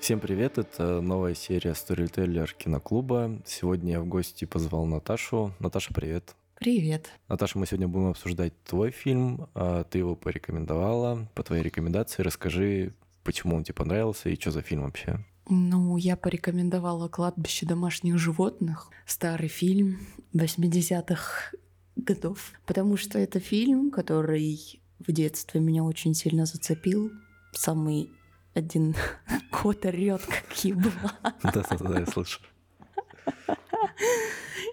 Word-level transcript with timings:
Всем 0.00 0.18
привет, 0.18 0.56
это 0.56 1.02
новая 1.02 1.34
серия 1.34 1.72
Storyteller 1.72 2.48
киноклуба. 2.56 3.38
Сегодня 3.44 3.92
я 3.92 4.00
в 4.00 4.06
гости 4.06 4.46
позвал 4.46 4.86
Наташу. 4.86 5.52
Наташа, 5.58 5.92
привет. 5.92 6.34
Привет. 6.58 7.10
Наташа, 7.28 7.58
мы 7.58 7.66
сегодня 7.66 7.86
будем 7.86 8.08
обсуждать 8.08 8.54
твой 8.64 8.92
фильм. 8.92 9.46
А, 9.54 9.84
ты 9.84 9.98
его 9.98 10.16
порекомендовала. 10.16 11.28
По 11.34 11.42
твоей 11.42 11.62
рекомендации 11.62 12.22
расскажи, 12.22 12.94
почему 13.24 13.56
он 13.56 13.62
тебе 13.62 13.74
понравился 13.74 14.30
и 14.30 14.40
что 14.40 14.50
за 14.50 14.62
фильм 14.62 14.84
вообще. 14.84 15.22
Ну, 15.50 15.98
я 15.98 16.16
порекомендовала 16.16 17.08
«Кладбище 17.08 17.66
домашних 17.66 18.16
животных», 18.16 18.88
старый 19.04 19.48
фильм 19.48 19.98
80-х 20.32 21.52
годов, 21.96 22.52
потому 22.64 22.96
что 22.96 23.18
это 23.18 23.38
фильм, 23.38 23.90
который 23.90 24.80
в 24.98 25.12
детстве 25.12 25.60
меня 25.60 25.84
очень 25.84 26.14
сильно 26.14 26.46
зацепил. 26.46 27.10
Самый 27.52 28.10
один 28.54 28.94
кот 29.50 29.84
орет, 29.84 30.22
как 30.22 30.64
ебла. 30.64 31.12
Да-да-да, 31.42 32.00
я 32.00 32.06
слышу. 32.06 32.40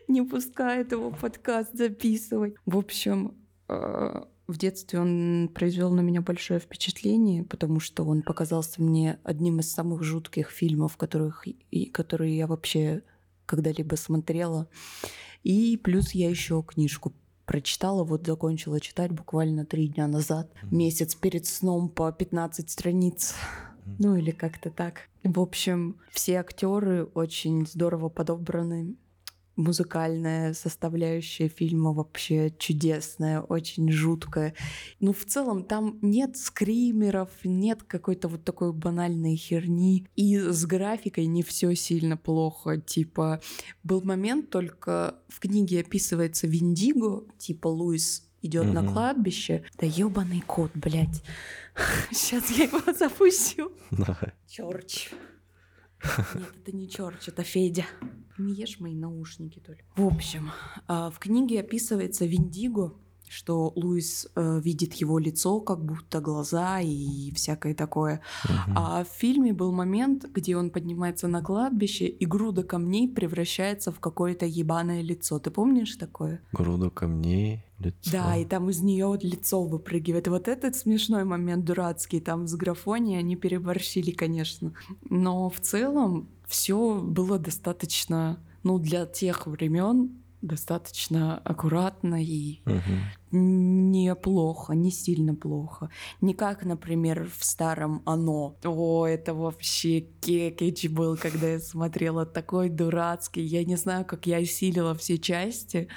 Не 0.08 0.22
пускает 0.22 0.92
его 0.92 1.12
подкаст 1.12 1.74
записывать. 1.74 2.56
В 2.66 2.78
общем, 2.78 3.36
э, 3.68 4.24
в 4.48 4.58
детстве 4.58 5.00
он 5.00 5.50
произвел 5.54 5.92
на 5.92 6.02
меня 6.02 6.22
большое 6.22 6.60
впечатление, 6.60 7.44
потому 7.44 7.80
что 7.80 8.06
он 8.06 8.22
показался 8.22 8.82
мне 8.82 9.20
одним 9.24 9.60
из 9.60 9.72
самых 9.72 10.04
жутких 10.04 10.50
фильмов, 10.50 10.96
которых, 10.96 11.46
и, 11.46 11.86
которые 11.88 12.38
я 12.38 12.48
вообще 12.48 13.04
когда-либо 13.46 13.96
смотрела. 13.96 14.70
И 15.44 15.78
плюс 15.78 16.12
я 16.12 16.30
еще 16.30 16.64
книжку 16.64 17.14
прочитала, 17.46 18.04
вот 18.04 18.26
закончила 18.26 18.80
читать 18.80 19.12
буквально 19.12 19.66
три 19.66 19.88
дня 19.88 20.08
назад, 20.08 20.52
месяц 20.64 21.16
перед 21.16 21.46
сном 21.46 21.90
по 21.90 22.12
15 22.12 22.70
страниц. 22.70 23.36
Ну 24.00 24.16
или 24.16 24.32
как-то 24.32 24.70
так. 24.70 25.10
В 25.24 25.40
общем, 25.40 25.98
все 26.12 26.40
актеры 26.40 27.06
очень 27.06 27.66
здорово 27.66 28.10
подобраны. 28.10 28.96
Музыкальная 29.56 30.54
составляющая 30.54 31.48
фильма 31.48 31.92
вообще 31.92 32.54
чудесная, 32.60 33.42
очень 33.42 33.92
жуткая. 33.92 34.54
Ну, 35.00 35.14
в 35.14 35.26
целом, 35.26 35.64
там 35.64 35.98
нет 36.04 36.38
скримеров, 36.38 37.32
нет 37.44 37.82
какой-то 37.82 38.28
вот 38.28 38.44
такой 38.44 38.72
банальной 38.72 39.36
херни. 39.36 40.06
И 40.16 40.38
с 40.38 40.64
графикой 40.68 41.26
не 41.26 41.42
все 41.42 41.74
сильно 41.74 42.18
плохо. 42.18 42.80
Типа, 42.80 43.42
был 43.84 44.02
момент 44.04 44.52
только 44.52 45.16
в 45.28 45.40
книге 45.40 45.80
описывается 45.80 46.46
Виндиго, 46.46 47.24
типа 47.40 47.68
Луис 47.68 48.27
идет 48.48 48.66
угу. 48.66 48.74
на 48.74 48.88
кладбище. 48.88 49.64
Да 49.78 49.86
ебаный 49.86 50.42
кот, 50.42 50.72
блядь. 50.74 51.24
Сейчас 52.12 52.50
я 52.52 52.66
его 52.66 52.82
запущу. 52.94 53.72
Чёрч. 54.48 55.12
Нет, 56.04 56.54
это 56.62 56.76
не 56.76 56.90
Чорч, 56.90 57.28
это 57.28 57.44
Федя. 57.44 57.86
Не 58.38 58.54
ешь 58.54 58.80
мои 58.80 58.94
наушники 58.94 59.60
только. 59.60 59.84
В 59.96 60.06
общем, 60.06 60.52
а, 60.88 61.10
в 61.10 61.18
книге 61.20 61.62
описывается 61.62 62.26
Виндиго, 62.26 62.96
что 63.30 63.72
Луис 63.76 64.28
э, 64.36 64.60
видит 64.64 64.94
его 64.96 65.20
лицо, 65.20 65.60
как 65.60 65.84
будто 65.84 66.22
глаза 66.22 66.80
и 66.80 67.32
всякое 67.34 67.74
такое. 67.74 68.22
Угу. 68.46 68.74
А 68.76 69.04
в 69.04 69.08
фильме 69.08 69.54
был 69.54 69.72
момент, 69.72 70.26
где 70.34 70.58
он 70.58 70.70
поднимается 70.70 71.28
на 71.28 71.42
кладбище, 71.42 72.08
и 72.08 72.26
груда 72.26 72.64
камней 72.64 73.08
превращается 73.08 73.92
в 73.92 74.00
какое-то 74.00 74.46
ебаное 74.46 75.02
лицо. 75.02 75.40
Ты 75.40 75.52
помнишь 75.52 75.96
такое? 75.96 76.42
Груда 76.52 76.90
камней, 76.90 77.64
лицо. 77.80 78.12
Да, 78.12 78.36
и 78.36 78.46
там 78.46 78.70
из 78.70 78.82
нее 78.82 79.08
вот 79.08 79.24
лицо 79.24 79.64
выпрыгивает. 79.64 80.28
Вот 80.28 80.48
этот 80.48 80.76
смешной 80.76 81.24
момент 81.24 81.66
дурацкий, 81.66 82.20
там 82.20 82.48
с 82.48 82.56
графонией 82.56 83.20
они 83.20 83.36
переборщили, 83.36 84.12
конечно. 84.12 84.74
Но 85.10 85.50
в 85.50 85.60
целом 85.60 86.30
все 86.48 87.00
было 87.00 87.38
достаточно, 87.38 88.40
ну, 88.64 88.80
для 88.80 89.06
тех 89.06 89.48
времен 89.48 90.12
достаточно 90.42 91.40
аккуратно 91.40 92.24
и 92.24 92.60
угу. 92.66 93.38
неплохо, 93.38 94.74
не 94.74 94.92
сильно 94.92 95.36
плохо. 95.36 95.90
Не 96.22 96.34
как, 96.34 96.64
например, 96.64 97.30
в 97.38 97.44
старом 97.44 98.02
«Оно». 98.06 98.56
О, 98.64 99.06
это 99.06 99.34
вообще 99.34 100.02
кекич 100.22 100.90
был, 100.90 101.18
когда 101.18 101.48
я 101.48 101.60
смотрела 101.60 102.26
такой 102.26 102.70
дурацкий. 102.70 103.42
Я 103.42 103.64
не 103.64 103.76
знаю, 103.76 104.06
как 104.06 104.28
я 104.28 104.38
осилила 104.38 104.94
все 104.96 105.18
части 105.18 105.88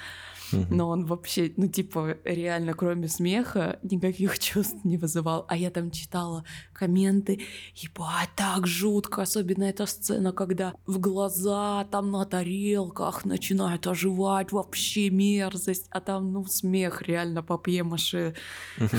но 0.69 0.89
он 0.89 1.05
вообще, 1.05 1.53
ну, 1.57 1.67
типа, 1.67 2.17
реально, 2.25 2.73
кроме 2.73 3.07
смеха, 3.07 3.79
никаких 3.83 4.39
чувств 4.39 4.83
не 4.83 4.97
вызывал. 4.97 5.45
А 5.47 5.57
я 5.57 5.69
там 5.69 5.91
читала 5.91 6.43
комменты, 6.73 7.41
ебать, 7.75 8.29
так 8.35 8.67
жутко, 8.67 9.21
особенно 9.21 9.63
эта 9.63 9.85
сцена, 9.85 10.31
когда 10.31 10.73
в 10.85 10.99
глаза 10.99 11.85
там 11.91 12.11
на 12.11 12.25
тарелках 12.25 13.25
начинают 13.25 13.87
оживать, 13.87 14.51
вообще 14.51 15.09
мерзость, 15.09 15.87
а 15.89 15.99
там, 15.99 16.31
ну, 16.31 16.45
смех 16.45 17.01
реально 17.01 17.43
по 17.43 17.57
пьемаше. 17.57 18.35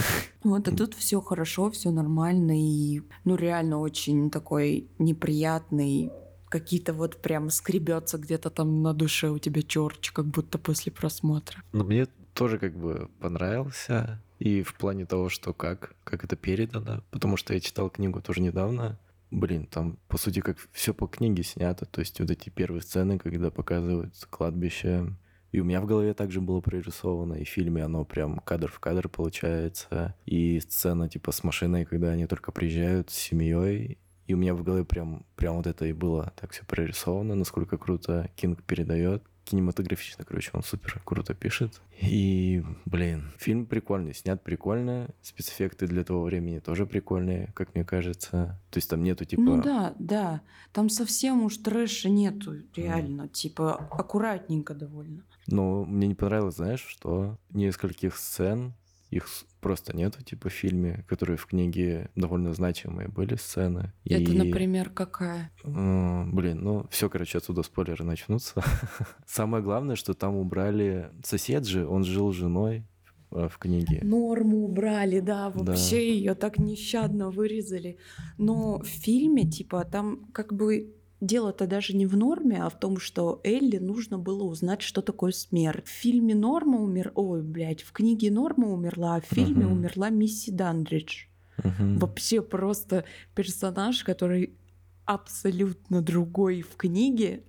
Вот, 0.45 0.67
а 0.67 0.77
тут 0.77 0.95
все 0.95 1.21
хорошо, 1.21 1.71
все 1.71 1.93
нормально, 1.93 2.61
и, 2.61 3.03
ну, 3.25 3.37
реально 3.37 3.79
очень 3.79 4.29
такой 4.29 4.89
неприятный 4.99 6.11
какие-то 6.53 6.93
вот 6.93 7.17
прям 7.23 7.49
скребется 7.49 8.19
где-то 8.19 8.51
там 8.51 8.83
на 8.83 8.93
душе 8.93 9.31
у 9.31 9.39
тебя 9.39 9.63
черч, 9.63 10.13
как 10.13 10.27
будто 10.27 10.59
после 10.59 10.93
просмотра. 10.93 11.63
Ну, 11.73 11.85
мне 11.85 12.07
тоже 12.35 12.59
как 12.59 12.77
бы 12.77 13.09
понравился. 13.21 14.23
И 14.39 14.63
в 14.63 14.75
плане 14.75 15.07
того, 15.07 15.31
что 15.31 15.55
как, 15.55 15.95
как 16.05 16.25
это 16.25 16.37
передано. 16.37 17.03
Потому 17.11 17.39
что 17.39 17.55
я 17.55 17.61
читал 17.61 17.89
книгу 17.89 18.21
тоже 18.21 18.43
недавно. 18.43 18.99
Блин, 19.31 19.67
там, 19.67 19.99
по 20.09 20.19
сути, 20.19 20.41
как 20.41 20.59
все 20.73 20.93
по 20.93 21.07
книге 21.07 21.43
снято. 21.43 21.87
То 21.87 22.01
есть 22.01 22.21
вот 22.21 22.31
эти 22.31 22.51
первые 22.51 22.83
сцены, 22.83 23.19
когда 23.19 23.51
показывают 23.51 24.15
кладбище. 24.29 25.15
И 25.53 25.61
у 25.61 25.65
меня 25.65 25.81
в 25.81 25.87
голове 25.87 26.13
также 26.13 26.41
было 26.41 26.61
прорисовано, 26.61 27.35
и 27.35 27.45
в 27.45 27.49
фильме 27.49 27.85
оно 27.85 28.07
прям 28.07 28.39
кадр 28.39 28.71
в 28.71 28.81
кадр 28.81 29.09
получается. 29.09 30.15
И 30.27 30.61
сцена 30.61 31.09
типа 31.09 31.31
с 31.33 31.45
машиной, 31.45 31.85
когда 31.85 32.09
они 32.11 32.27
только 32.27 32.53
приезжают 32.53 33.11
с 33.11 33.15
семьей, 33.15 33.99
и 34.27 34.35
у 34.35 34.37
меня 34.37 34.55
в 34.55 34.63
голове 34.63 34.85
прям, 34.85 35.25
прям 35.37 35.57
вот 35.57 35.67
это 35.67 35.85
и 35.87 35.93
было 35.93 36.33
так 36.41 36.53
все 36.53 36.65
прорисовано, 36.65 37.35
насколько 37.35 37.77
круто 37.77 38.31
Кинг 38.37 38.63
передает. 38.63 39.23
Кинематографично, 39.45 40.25
короче, 40.25 40.51
он 40.53 40.63
супер 40.63 41.01
круто 41.05 41.35
пишет. 41.35 41.81
И, 42.01 42.63
блин, 42.85 43.33
фильм 43.39 43.67
прикольный, 43.67 44.15
снят 44.15 44.41
прикольно. 44.41 45.09
Спецэффекты 45.21 45.89
для 45.89 46.05
того 46.05 46.23
времени 46.23 46.61
тоже 46.61 46.87
прикольные, 46.87 47.51
как 47.55 47.75
мне 47.75 47.85
кажется. 47.85 48.61
То 48.71 48.79
есть 48.79 48.89
там 48.89 49.03
нету 49.03 49.25
типа... 49.25 49.43
Ну 49.43 49.61
да, 49.61 49.95
да. 49.99 50.43
Там 50.73 50.89
совсем 50.89 51.43
уж 51.43 51.57
трэша 51.57 52.09
нету, 52.09 52.55
реально. 52.77 53.23
Mm. 53.23 53.29
Типа 53.31 53.75
аккуратненько 53.75 54.75
довольно. 54.75 55.25
Но 55.49 55.85
мне 55.85 56.07
не 56.07 56.15
понравилось, 56.15 56.55
знаешь, 56.55 56.87
что 56.87 57.37
нескольких 57.51 58.17
сцен 58.17 58.75
их 59.13 59.29
просто 59.61 59.95
нету, 59.95 60.23
типа, 60.23 60.49
в 60.49 60.53
фильме, 60.53 61.05
которые 61.07 61.37
в 61.37 61.47
книге 61.47 62.11
довольно 62.17 62.55
значимые 62.55 63.09
были 63.09 63.37
сцены. 63.37 63.93
Это, 64.05 64.33
и... 64.33 64.37
например, 64.37 64.91
какая? 64.91 65.53
Э, 65.65 66.25
блин, 66.25 66.61
ну, 66.63 66.87
все, 66.91 67.09
короче, 67.09 67.39
отсюда 67.39 67.63
спойлеры 67.63 68.05
начнутся. 68.05 68.63
Самое 69.27 69.63
главное, 69.63 69.97
что 69.97 70.15
там 70.15 70.37
убрали 70.37 71.11
сосед 71.23 71.67
же, 71.67 71.87
он 71.87 72.05
жил 72.05 72.33
с 72.33 72.37
женой 72.37 72.85
э, 73.31 73.49
в 73.49 73.59
книге. 73.59 74.01
Норму 74.03 74.65
убрали, 74.65 75.21
да, 75.21 75.51
вообще 75.51 75.97
да. 75.97 76.03
ее 76.03 76.35
так 76.35 76.59
нещадно 76.59 77.31
вырезали. 77.31 77.99
Но 78.39 78.79
в 78.79 78.87
фильме, 78.87 79.49
типа, 79.49 79.85
там 79.85 80.25
как 80.33 80.55
бы 80.55 80.97
дело-то 81.23 81.67
даже 81.67 81.97
не 81.97 82.05
в 82.05 82.17
норме, 82.17 82.63
а 82.63 82.69
в 82.69 82.79
том, 82.79 82.99
что 82.99 83.41
Элли 83.45 83.79
нужно 83.79 84.19
было 84.19 84.43
узнать, 84.43 84.83
что 84.83 85.01
такое 85.01 85.33
смерть. 85.33 85.87
В 85.87 85.91
фильме 85.91 86.35
Норма 86.35 86.81
умер... 86.81 87.13
Ой, 87.15 87.43
блядь, 87.43 87.83
в 87.83 87.93
книге 87.93 88.31
Норма 88.31 88.69
умерла, 88.69 89.17
а 89.17 89.21
в 89.21 89.25
фильме 89.25 89.65
uh-huh. 89.65 89.73
умерла 89.73 90.11
Мисси 90.11 90.51
Дандридж. 90.51 91.27
Uh-huh. 91.59 91.99
Вообще 91.99 92.43
просто 92.43 93.05
персонаж, 93.35 94.03
который 94.03 94.59
абсолютно 95.05 96.03
другой 96.03 96.63
в 96.63 96.77
книге, 96.77 97.45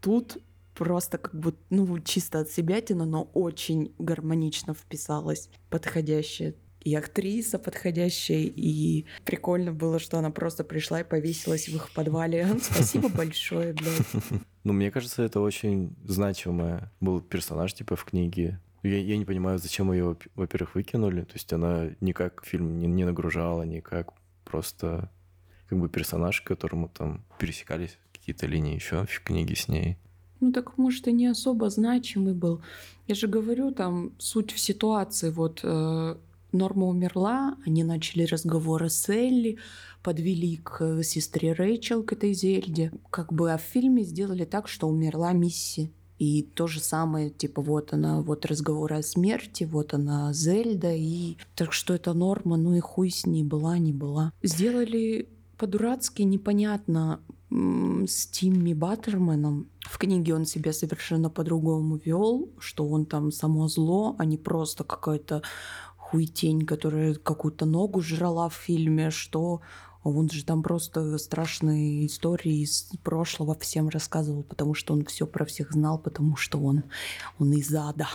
тут 0.00 0.38
просто 0.74 1.18
как 1.18 1.34
бы, 1.34 1.54
ну, 1.68 1.98
чисто 2.00 2.40
от 2.40 2.50
себя 2.50 2.80
тяна, 2.80 3.04
но 3.04 3.22
очень 3.34 3.94
гармонично 3.98 4.72
вписалась, 4.72 5.50
подходящая 5.68 6.54
и 6.84 6.94
актриса 6.94 7.58
подходящая, 7.58 8.42
и 8.42 9.06
прикольно 9.24 9.72
было, 9.72 9.98
что 9.98 10.18
она 10.18 10.30
просто 10.30 10.64
пришла 10.64 11.00
и 11.00 11.04
повесилась 11.04 11.68
в 11.68 11.74
их 11.74 11.90
подвале. 11.92 12.46
Спасибо 12.62 13.08
большое, 13.08 13.72
блядь. 13.72 14.42
Ну, 14.64 14.72
мне 14.72 14.90
кажется, 14.90 15.22
это 15.22 15.40
очень 15.40 15.94
значимый 16.04 16.84
был 16.98 17.20
персонаж, 17.20 17.74
типа, 17.74 17.96
в 17.96 18.04
книге. 18.06 18.60
Я, 18.82 18.98
я 18.98 19.18
не 19.18 19.26
понимаю, 19.26 19.58
зачем 19.58 19.92
ее, 19.92 20.16
во-первых, 20.34 20.74
выкинули. 20.74 21.20
То 21.20 21.34
есть 21.34 21.52
она 21.52 21.90
никак 22.00 22.46
фильм 22.46 22.78
не, 22.78 22.86
не 22.86 23.04
нагружала, 23.04 23.64
никак 23.64 24.14
просто 24.46 25.10
как 25.68 25.78
бы 25.78 25.90
персонаж, 25.90 26.40
к 26.40 26.46
которому 26.46 26.88
там 26.88 27.26
пересекались 27.38 27.98
какие-то 28.12 28.46
линии 28.46 28.74
еще 28.74 29.04
в 29.04 29.22
книге 29.22 29.54
с 29.54 29.68
ней. 29.68 29.98
Ну 30.40 30.52
так 30.52 30.78
может 30.78 31.08
и 31.08 31.12
не 31.12 31.26
особо 31.26 31.68
значимый 31.68 32.32
был. 32.34 32.62
Я 33.06 33.14
же 33.14 33.26
говорю, 33.26 33.70
там 33.70 34.12
суть 34.18 34.52
в 34.52 34.58
ситуации. 34.58 35.30
Вот 35.30 35.60
э, 35.62 36.16
Норма 36.54 36.86
умерла, 36.86 37.56
они 37.66 37.84
начали 37.84 38.24
разговоры 38.24 38.88
с 38.88 39.08
Элли, 39.08 39.58
подвели 40.02 40.56
к 40.56 41.02
сестре 41.02 41.52
Рэйчел, 41.52 42.02
к 42.02 42.12
этой 42.12 42.32
Зельде. 42.32 42.92
Как 43.10 43.32
бы 43.32 43.52
а 43.52 43.58
в 43.58 43.62
фильме 43.62 44.04
сделали 44.04 44.44
так, 44.44 44.68
что 44.68 44.88
умерла 44.88 45.32
Мисси. 45.32 45.92
И 46.18 46.42
то 46.42 46.66
же 46.68 46.80
самое, 46.80 47.28
типа, 47.30 47.60
вот 47.60 47.92
она, 47.92 48.20
вот 48.20 48.46
разговоры 48.46 48.96
о 48.96 49.02
смерти, 49.02 49.64
вот 49.64 49.94
она 49.94 50.32
Зельда, 50.32 50.94
и 50.94 51.36
так 51.56 51.72
что 51.72 51.92
это 51.92 52.14
норма, 52.14 52.56
ну 52.56 52.74
и 52.74 52.80
хуй 52.80 53.10
с 53.10 53.26
ней 53.26 53.42
была, 53.42 53.78
не 53.78 53.92
была. 53.92 54.32
Сделали 54.42 55.28
по-дурацки, 55.58 56.22
непонятно, 56.22 57.20
с 57.50 58.26
Тимми 58.26 58.74
Баттерменом. 58.74 59.68
В 59.80 59.98
книге 59.98 60.34
он 60.34 60.44
себя 60.44 60.72
совершенно 60.72 61.30
по-другому 61.30 61.96
вел, 61.96 62.48
что 62.58 62.86
он 62.88 63.06
там 63.06 63.30
само 63.30 63.68
зло, 63.68 64.16
а 64.18 64.24
не 64.24 64.36
просто 64.36 64.82
какая-то 64.82 65.42
хуйтень, 66.14 66.64
которая 66.64 67.14
какую-то 67.14 67.66
ногу 67.66 68.00
жрала 68.00 68.48
в 68.48 68.54
фильме, 68.54 69.10
что 69.10 69.62
он 70.04 70.30
же 70.30 70.44
там 70.44 70.62
просто 70.62 71.18
страшные 71.18 72.06
истории 72.06 72.62
из 72.62 72.92
прошлого 73.02 73.58
всем 73.58 73.88
рассказывал, 73.88 74.44
потому 74.44 74.74
что 74.74 74.94
он 74.94 75.04
все 75.06 75.26
про 75.26 75.44
всех 75.44 75.72
знал, 75.72 75.98
потому 75.98 76.36
что 76.36 76.60
он, 76.60 76.84
он 77.40 77.52
из 77.52 77.74
ада. 77.74 78.06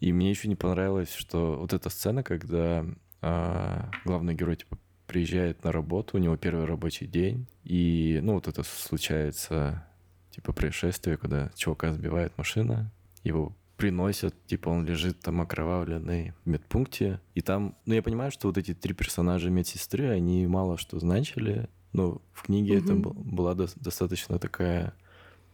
И 0.00 0.12
мне 0.12 0.30
еще 0.30 0.48
не 0.48 0.56
понравилось, 0.56 1.12
что 1.12 1.58
вот 1.60 1.74
эта 1.74 1.90
сцена, 1.90 2.22
когда 2.22 2.86
а, 3.20 3.90
главный 4.06 4.34
герой 4.34 4.56
типа 4.56 4.78
приезжает 5.06 5.62
на 5.64 5.72
работу, 5.72 6.16
у 6.16 6.20
него 6.20 6.36
первый 6.38 6.64
рабочий 6.64 7.06
день, 7.06 7.46
и 7.62 8.20
ну 8.22 8.34
вот 8.34 8.48
это 8.48 8.62
случается 8.62 9.86
типа 10.30 10.54
происшествие, 10.54 11.18
когда 11.18 11.50
чувака 11.56 11.92
сбивает 11.92 12.36
машина, 12.38 12.90
его 13.22 13.54
приносят, 13.84 14.34
типа 14.46 14.70
он 14.70 14.86
лежит 14.86 15.20
там 15.20 15.42
окровавленный 15.42 16.32
в 16.42 16.48
медпункте. 16.48 17.20
И 17.34 17.42
там, 17.42 17.76
ну 17.84 17.92
я 17.92 18.02
понимаю, 18.02 18.30
что 18.30 18.48
вот 18.48 18.56
эти 18.56 18.72
три 18.72 18.94
персонажа 18.94 19.50
медсестры, 19.50 20.08
они 20.08 20.46
мало 20.46 20.78
что 20.78 20.98
значили, 20.98 21.68
но 21.92 22.22
в 22.32 22.44
книге 22.44 22.78
угу. 22.78 22.82
это 22.82 22.94
был, 22.94 23.12
была 23.12 23.54
до, 23.54 23.68
достаточно 23.76 24.38
такая 24.38 24.94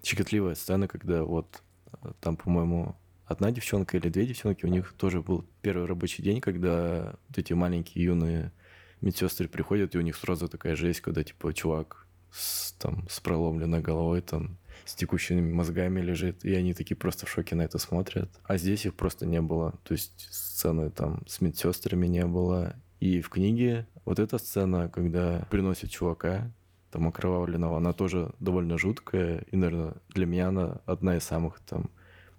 щекотливая 0.05 0.55
сцена, 0.55 0.87
когда 0.87 1.25
вот 1.25 1.61
э, 2.05 2.13
там, 2.21 2.37
по-моему, 2.37 2.95
одна 3.27 3.51
девчонка 3.51 3.97
или 3.97 4.09
две 4.09 4.27
девчонки, 4.27 4.65
у 4.65 4.69
них 4.69 4.93
тоже 4.93 5.23
был 5.23 5.45
первый 5.61 5.89
рабочий 5.89 6.23
день, 6.23 6.41
когда 6.41 7.17
вот 7.27 7.37
эти 7.37 7.53
маленькие 7.53 8.05
юные 8.05 8.53
медсестры 9.01 9.49
приходят, 9.49 9.97
и 9.97 9.99
у 9.99 10.03
них 10.03 10.15
сразу 10.15 10.47
такая 10.47 10.77
жесть, 10.77 11.01
когда 11.01 11.25
типа 11.25 11.53
чувак 11.53 12.07
с, 12.31 12.75
там, 12.75 13.09
с 13.11 13.19
проломленной 13.19 13.81
головой 13.81 14.21
там 14.21 14.57
с 14.85 14.95
текущими 14.95 15.41
мозгами 15.41 16.01
лежит, 16.01 16.45
и 16.45 16.55
они 16.55 16.75
такие 16.75 16.97
просто 16.97 17.27
в 17.27 17.31
шоке 17.31 17.55
на 17.55 17.63
это 17.63 17.79
смотрят. 17.79 18.31
А 18.45 18.57
здесь 18.57 18.87
их 18.87 18.95
просто 18.95 19.27
не 19.27 19.41
было. 19.41 19.79
То 19.85 19.93
есть 19.93 20.29
сцены 20.31 20.91
там 20.91 21.23
с 21.27 21.41
медсестрами 21.41 22.07
не 22.07 22.27
было. 22.27 22.77
И 23.01 23.21
в 23.21 23.31
книге 23.31 23.87
вот 24.05 24.19
эта 24.19 24.39
сцена, 24.39 24.89
когда 24.89 25.47
приносят 25.51 25.91
чувака, 25.91 26.53
там 26.91 27.07
окровавленного, 27.09 27.77
она 27.77 27.93
тоже 27.93 28.33
довольно 28.41 28.79
жуткая. 28.79 29.45
И, 29.51 29.57
наверное, 29.57 29.95
для 30.09 30.27
меня 30.27 30.49
она 30.49 30.81
одна 30.87 31.17
из 31.17 31.25
самых 31.25 31.61
там 31.61 31.91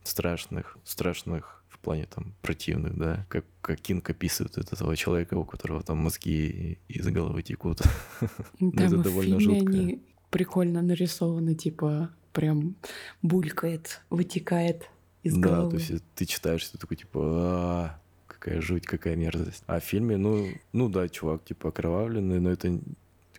страшных, 0.04 0.78
страшных 0.84 1.64
в 1.70 1.80
плане 1.80 2.06
там 2.06 2.36
противных, 2.42 2.98
да, 2.98 3.26
как, 3.30 3.46
как 3.62 3.80
Кинг 3.80 4.10
описывает 4.10 4.58
этого 4.58 4.96
человека, 4.96 5.36
у 5.36 5.46
которого 5.46 5.82
там 5.82 5.98
мозги 5.98 6.80
из 6.88 7.08
головы 7.08 7.42
текут. 7.44 7.82
это 8.60 8.98
довольно 8.98 9.40
жутко. 9.40 9.72
Они 9.72 10.02
прикольно 10.32 10.82
нарисованы, 10.82 11.54
типа 11.54 12.10
прям 12.34 12.76
булькает, 13.22 14.02
вытекает 14.10 14.90
из 15.22 15.36
да, 15.36 15.50
головы. 15.50 15.72
Да, 15.72 15.86
то 15.86 15.94
есть 15.94 16.04
ты 16.16 16.26
читаешь, 16.26 16.68
ты 16.68 16.78
такой 16.78 16.98
типа, 16.98 17.20
а, 17.24 18.00
какая 18.28 18.62
жуть, 18.62 18.88
какая 18.88 19.16
мерзость. 19.16 19.64
А 19.68 19.80
в 19.80 19.84
фильме, 19.84 20.18
ну, 20.18 20.48
ну 20.74 20.90
да, 20.90 21.08
чувак 21.10 21.44
типа 21.44 21.70
окровавленный, 21.70 22.40
но 22.40 22.50
это 22.50 22.80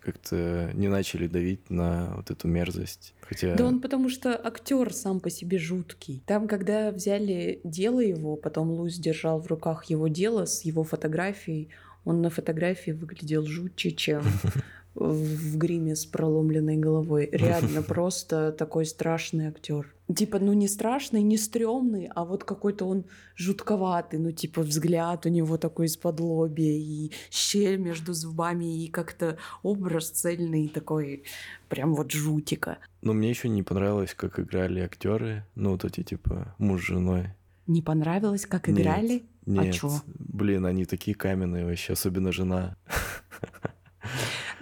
как-то 0.00 0.70
не 0.74 0.88
начали 0.88 1.26
давить 1.26 1.70
на 1.70 2.12
вот 2.16 2.30
эту 2.30 2.48
мерзость. 2.48 3.14
Хотя... 3.20 3.54
Да 3.54 3.64
он 3.64 3.80
потому 3.80 4.08
что 4.08 4.34
актер 4.34 4.92
сам 4.92 5.20
по 5.20 5.30
себе 5.30 5.58
жуткий. 5.58 6.22
Там, 6.26 6.48
когда 6.48 6.90
взяли 6.90 7.60
дело 7.64 8.00
его, 8.00 8.36
потом 8.36 8.70
Луис 8.70 8.98
держал 8.98 9.40
в 9.40 9.46
руках 9.46 9.84
его 9.84 10.08
дело 10.08 10.44
с 10.44 10.62
его 10.62 10.82
фотографией, 10.82 11.68
он 12.04 12.20
на 12.20 12.30
фотографии 12.30 12.90
выглядел 12.90 13.46
жутче, 13.46 13.92
чем 13.92 14.24
в 14.94 15.56
гриме 15.56 15.96
с 15.96 16.06
проломленной 16.06 16.76
головой. 16.76 17.28
Реально 17.32 17.82
просто 17.82 18.52
такой 18.52 18.86
страшный 18.86 19.48
актер. 19.48 19.94
Типа, 20.14 20.38
ну 20.38 20.52
не 20.52 20.68
страшный, 20.68 21.22
не 21.22 21.38
стрёмный, 21.38 22.10
а 22.14 22.24
вот 22.24 22.44
какой-то 22.44 22.84
он 22.84 23.04
жутковатый. 23.34 24.18
Ну, 24.18 24.32
типа, 24.32 24.62
взгляд 24.62 25.24
у 25.24 25.28
него 25.28 25.56
такой 25.56 25.86
из-под 25.86 26.20
лобья, 26.20 26.72
и 26.72 27.12
щель 27.30 27.78
между 27.78 28.12
зубами, 28.12 28.84
и 28.84 28.88
как-то 28.88 29.38
образ 29.62 30.10
цельный 30.10 30.68
такой, 30.68 31.24
прям 31.68 31.94
вот 31.94 32.12
жутика. 32.12 32.78
Но 33.00 33.14
мне 33.14 33.30
еще 33.30 33.48
не 33.48 33.62
понравилось, 33.62 34.14
как 34.14 34.38
играли 34.38 34.80
актеры. 34.80 35.46
Ну, 35.54 35.70
вот 35.70 35.84
эти, 35.84 36.02
типа, 36.02 36.54
муж 36.58 36.82
с 36.82 36.86
женой. 36.86 37.28
Не 37.66 37.80
понравилось, 37.80 38.44
как 38.44 38.68
играли? 38.68 39.22
Нет, 39.46 39.60
а 39.60 39.64
нет. 39.64 39.74
чё? 39.74 39.90
Блин, 40.06 40.66
они 40.66 40.84
такие 40.84 41.14
каменные 41.14 41.64
вообще, 41.64 41.94
особенно 41.94 42.32
жена. 42.32 42.76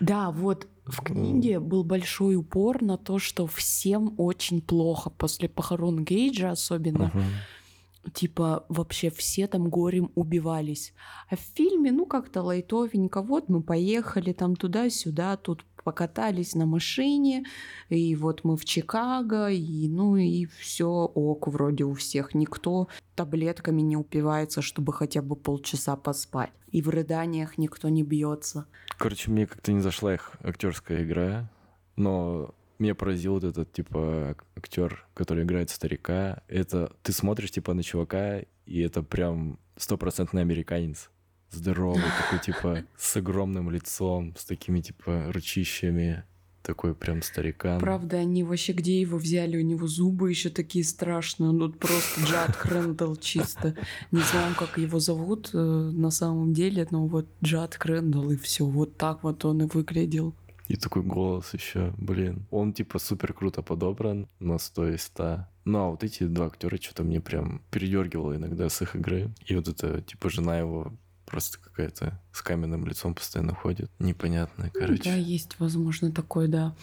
Да, 0.01 0.31
вот 0.31 0.67
в 0.87 1.03
книге 1.03 1.61
был 1.61 1.85
большой 1.85 2.37
упор 2.37 2.83
на 2.83 2.97
то, 2.97 3.19
что 3.19 3.47
всем 3.47 4.15
очень 4.17 4.61
плохо 4.61 5.11
после 5.11 5.49
похорон 5.49 6.05
Гейджа 6.05 6.51
особенно. 6.51 7.13
Uh-huh. 7.15 8.13
Типа 8.15 8.65
вообще 8.71 9.11
все 9.11 9.47
там 9.47 9.69
горем 9.69 10.11
убивались. 10.15 10.95
А 11.29 11.37
в 11.37 11.41
фильме, 11.41 11.93
ну 11.93 12.07
как-то 12.07 12.43
лайтовенько, 12.43 13.21
вот 13.21 13.51
мы 13.51 13.63
поехали 13.63 14.33
там 14.33 14.57
туда-сюда, 14.57 15.37
тут 15.37 15.65
покатались 15.91 16.55
на 16.55 16.67
машине, 16.67 17.45
и 17.89 18.15
вот 18.15 18.45
мы 18.45 18.57
в 18.57 18.65
Чикаго, 18.65 19.49
и 19.49 19.89
ну 19.89 20.15
и 20.15 20.47
все 20.47 20.87
ок 20.87 21.49
вроде 21.49 21.83
у 21.83 21.95
всех. 21.95 22.33
Никто 22.33 22.87
таблетками 23.17 23.83
не 23.83 23.97
упивается, 23.97 24.63
чтобы 24.63 24.93
хотя 24.93 25.21
бы 25.21 25.35
полчаса 25.35 25.97
поспать. 25.97 26.53
И 26.71 26.81
в 26.81 26.91
рыданиях 26.91 27.59
никто 27.59 27.89
не 27.89 28.05
бьется. 28.05 28.67
Короче, 28.99 29.33
мне 29.33 29.49
как-то 29.49 29.73
не 29.73 29.81
зашла 29.81 30.15
их 30.15 30.37
актерская 30.45 31.03
игра, 31.03 31.51
но 31.97 32.55
меня 32.79 32.95
поразил 32.95 33.35
вот 33.35 33.43
этот, 33.43 33.73
типа, 33.73 34.37
актер, 34.57 35.09
который 35.15 35.43
играет 35.43 35.71
старика. 35.71 36.45
Это 36.47 36.93
ты 37.03 37.13
смотришь, 37.13 37.51
типа, 37.51 37.75
на 37.75 37.83
чувака, 37.83 38.43
и 38.65 38.81
это 38.81 39.03
прям 39.03 39.59
стопроцентный 39.77 40.43
американец 40.43 41.11
здоровый, 41.51 42.03
такой, 42.23 42.39
типа, 42.39 42.85
с 42.97 43.17
огромным 43.17 43.71
лицом, 43.71 44.35
с 44.37 44.45
такими, 44.45 44.81
типа, 44.81 45.31
ручищами. 45.33 46.25
Такой 46.63 46.95
прям 46.95 47.23
старикан. 47.23 47.81
Правда, 47.81 48.19
они 48.19 48.45
вообще 48.45 48.75
где 48.75 49.01
его 49.01 49.17
взяли? 49.17 49.57
У 49.57 49.63
него 49.63 49.87
зубы 49.87 50.29
еще 50.29 50.51
такие 50.51 50.85
страшные. 50.85 51.49
Он 51.51 51.59
тут 51.59 51.79
просто 51.79 52.21
Джад 52.21 52.55
Крэндалл 52.55 53.17
чисто. 53.17 53.75
Не 54.13 54.21
знаю, 54.21 54.55
как 54.55 54.77
его 54.77 55.01
зовут 55.01 55.51
э, 55.55 55.57
на 55.57 56.11
самом 56.11 56.53
деле, 56.53 56.87
но 56.91 57.07
вот 57.07 57.27
Джад 57.43 57.79
Крэндалл 57.79 58.33
и 58.33 58.37
все. 58.37 58.67
Вот 58.67 58.99
так 58.99 59.23
вот 59.23 59.43
он 59.47 59.63
и 59.63 59.67
выглядел. 59.67 60.35
И 60.71 60.77
такой 60.77 61.03
голос 61.03 61.53
еще, 61.53 61.93
блин. 61.99 62.47
Он 62.53 62.73
типа 62.73 63.01
супер 63.01 63.33
круто 63.33 63.61
подобран 63.63 64.29
на 64.39 64.57
100 64.57 64.91
из 64.91 65.03
100. 65.03 65.47
Ну 65.65 65.79
а 65.79 65.91
вот 65.91 66.05
эти 66.05 66.23
два 66.23 66.47
актера 66.47 66.77
что-то 66.81 67.03
мне 67.03 67.21
прям 67.21 67.61
передергивало 67.73 68.37
иногда 68.37 68.69
с 68.69 68.81
их 68.81 68.95
игры. 68.95 69.31
И 69.47 69.57
вот 69.57 69.67
эта 69.67 70.01
типа 70.03 70.31
жена 70.31 70.59
его 70.59 70.93
просто 71.31 71.59
какая-то 71.59 72.21
с 72.33 72.43
каменным 72.43 72.87
лицом 72.87 73.15
постоянно 73.15 73.55
ходит. 73.55 73.91
Непонятная, 73.99 74.71
ну 74.75 74.81
короче. 74.81 75.05
Да, 75.05 75.15
есть, 75.15 75.59
возможно, 75.59 76.11
такое, 76.13 76.49
да. 76.49 76.75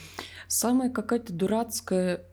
Самая 0.47 0.89
какая-то 0.89 1.33
дурацкая... 1.33 2.23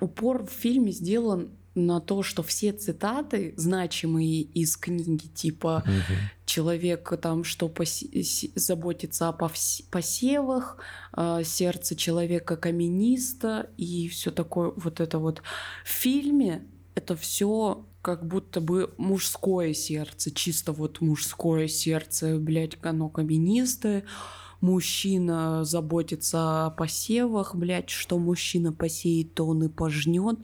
Упор 0.00 0.44
в 0.44 0.50
фильме 0.50 0.92
сделан 0.92 1.50
на 1.74 2.00
то, 2.00 2.22
что 2.22 2.42
все 2.42 2.72
цитаты 2.72 3.54
значимые 3.56 4.42
из 4.42 4.76
книги, 4.76 5.26
типа 5.26 5.84
угу. 5.84 6.16
человек 6.44 7.12
там, 7.20 7.44
что 7.44 7.68
посе- 7.68 8.50
заботится 8.54 9.28
о 9.28 9.32
посевах, 9.32 10.78
э, 11.16 11.42
сердце 11.44 11.94
человека 11.96 12.56
камениста 12.56 13.70
и 13.76 14.08
все 14.08 14.30
такое 14.30 14.72
вот 14.76 15.00
это 15.00 15.18
вот. 15.18 15.42
В 15.84 15.88
фильме 15.88 16.66
это 16.94 17.16
все 17.16 17.86
как 18.02 18.26
будто 18.26 18.60
бы 18.60 18.94
мужское 18.96 19.74
сердце, 19.74 20.30
чисто 20.30 20.72
вот 20.72 21.00
мужское 21.00 21.68
сердце, 21.68 22.38
блядь, 22.38 22.78
оно 22.82 23.08
каменистое. 23.08 24.04
Мужчина 24.60 25.64
заботится 25.64 26.66
о 26.66 26.70
посевах, 26.70 27.54
блядь, 27.54 27.90
что 27.90 28.18
мужчина 28.18 28.72
посеет, 28.72 29.34
то 29.34 29.46
он 29.46 29.64
и 29.64 29.68
пожнет 29.68 30.38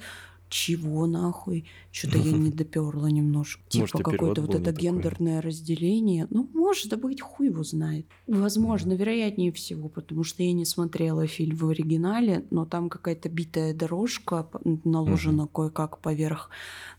чего 0.54 1.08
нахуй? 1.08 1.64
Что-то 1.90 2.18
я 2.18 2.30
не 2.30 2.50
доперла 2.52 3.11
немножко. 3.11 3.61
Типа 3.68 3.99
какое-то 3.99 4.42
вот 4.42 4.54
это 4.54 4.70
гендерное 4.70 5.42
разделение. 5.42 6.28
Ну, 6.30 6.49
может 6.54 6.96
быть, 7.00 7.20
хуй 7.20 7.49
его 7.49 7.64
знает. 7.64 8.06
Возможно, 8.28 8.92
вероятнее 8.92 9.50
всего, 9.50 9.88
потому 9.88 10.23
что 10.23 10.44
я 10.44 10.52
не 10.52 10.64
смотрела 10.64 11.26
фильм 11.26 11.56
в 11.56 11.68
оригинале, 11.68 12.46
но 12.50 12.66
там 12.66 12.88
какая-то 12.88 13.28
битая 13.28 13.75
дорожка 13.75 14.49
наложена 14.84 15.49
кое-как 15.49 15.99
поверх 15.99 16.50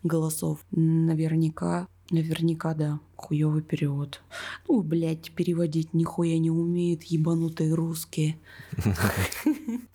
голосов. 0.04 0.60
Наверняка 0.72 1.88
Наверняка, 2.12 2.74
да. 2.76 3.00
Хуёвый 3.16 3.64
перевод. 3.64 4.22
Ну, 4.68 4.84
блядь, 4.84 5.32
переводить 5.32 5.94
нихуя 5.94 6.38
не 6.38 6.52
умеет, 6.52 7.04
ебанутые 7.04 7.74
русские. 7.74 8.38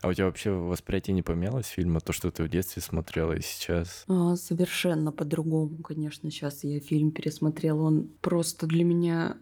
А 0.03 0.09
у 0.09 0.13
тебя 0.13 0.27
вообще 0.27 0.51
восприятие 0.51 1.15
не 1.15 1.23
поменялось 1.23 1.67
фильма? 1.67 2.01
То, 2.01 2.13
что 2.13 2.31
ты 2.31 2.43
в 2.43 2.49
детстве 2.49 2.83
смотрела 2.83 3.35
и 3.35 3.41
сейчас? 3.41 4.05
А, 4.09 4.35
совершенно 4.37 5.13
по-другому, 5.13 5.79
конечно. 5.83 6.31
Сейчас 6.31 6.65
я 6.65 6.81
фильм 6.81 7.13
пересмотрела. 7.13 7.83
Он 7.83 8.11
просто 8.21 8.67
для 8.67 8.85
меня 8.85 9.37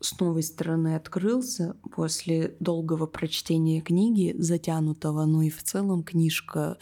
с 0.00 0.18
новой 0.20 0.42
стороны 0.42 0.96
открылся 0.96 1.76
после 1.94 2.56
долгого 2.60 3.06
прочтения 3.06 3.80
книги, 3.80 4.34
затянутого, 4.38 5.24
ну 5.24 5.42
и 5.42 5.50
в 5.50 5.62
целом 5.62 6.02
книжка 6.02 6.78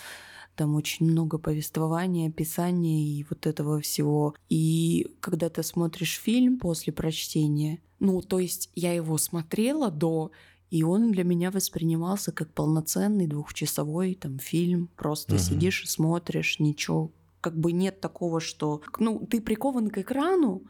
там 0.56 0.74
очень 0.74 1.06
много 1.06 1.38
повествования, 1.38 2.28
описания 2.28 3.04
и 3.04 3.24
вот 3.28 3.46
этого 3.46 3.80
всего. 3.80 4.34
И 4.48 5.08
когда 5.20 5.48
ты 5.48 5.62
смотришь 5.62 6.20
фильм 6.20 6.58
после 6.58 6.92
прочтения, 6.92 7.80
ну, 8.00 8.20
то 8.20 8.38
есть 8.38 8.70
я 8.74 8.92
его 8.92 9.16
смотрела 9.18 9.90
до, 9.90 10.32
и 10.70 10.82
он 10.82 11.12
для 11.12 11.24
меня 11.24 11.50
воспринимался 11.50 12.32
как 12.32 12.52
полноценный 12.52 13.26
двухчасовой 13.26 14.14
там 14.14 14.38
фильм. 14.38 14.88
Просто 14.96 15.34
угу. 15.34 15.42
сидишь 15.42 15.84
и 15.84 15.86
смотришь, 15.86 16.58
ничего. 16.58 17.12
Как 17.40 17.56
бы 17.58 17.72
нет 17.72 18.00
такого, 18.00 18.40
что, 18.40 18.82
ну, 18.98 19.26
ты 19.30 19.40
прикован 19.40 19.90
к 19.90 19.98
экрану, 19.98 20.62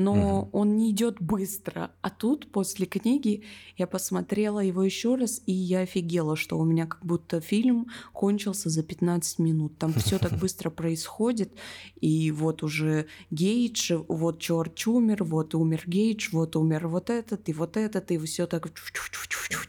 но 0.00 0.40
угу. 0.40 0.48
он 0.52 0.76
не 0.76 0.90
идет 0.90 1.20
быстро. 1.20 1.90
А 2.00 2.08
тут 2.08 2.50
после 2.50 2.86
книги 2.86 3.44
я 3.76 3.86
посмотрела 3.86 4.60
его 4.60 4.82
еще 4.82 5.14
раз, 5.14 5.42
и 5.44 5.52
я 5.52 5.80
офигела, 5.80 6.36
что 6.36 6.58
у 6.58 6.64
меня 6.64 6.86
как 6.86 7.04
будто 7.04 7.40
фильм 7.40 7.88
кончился 8.12 8.70
за 8.70 8.82
15 8.82 9.38
минут. 9.40 9.76
Там 9.78 9.92
все 9.92 10.18
так 10.18 10.32
быстро 10.40 10.70
происходит, 10.70 11.52
и 12.00 12.30
вот 12.30 12.62
уже 12.62 13.06
Гейдж, 13.30 13.92
вот 14.08 14.38
Чорч 14.40 14.86
умер, 14.86 15.24
вот 15.24 15.54
умер 15.54 15.82
Гейдж, 15.86 16.30
вот 16.32 16.56
умер 16.56 16.88
вот 16.88 17.10
этот, 17.10 17.48
и 17.50 17.52
вот 17.52 17.76
этот, 17.76 18.10
и 18.10 18.18
все 18.18 18.46
так 18.46 18.68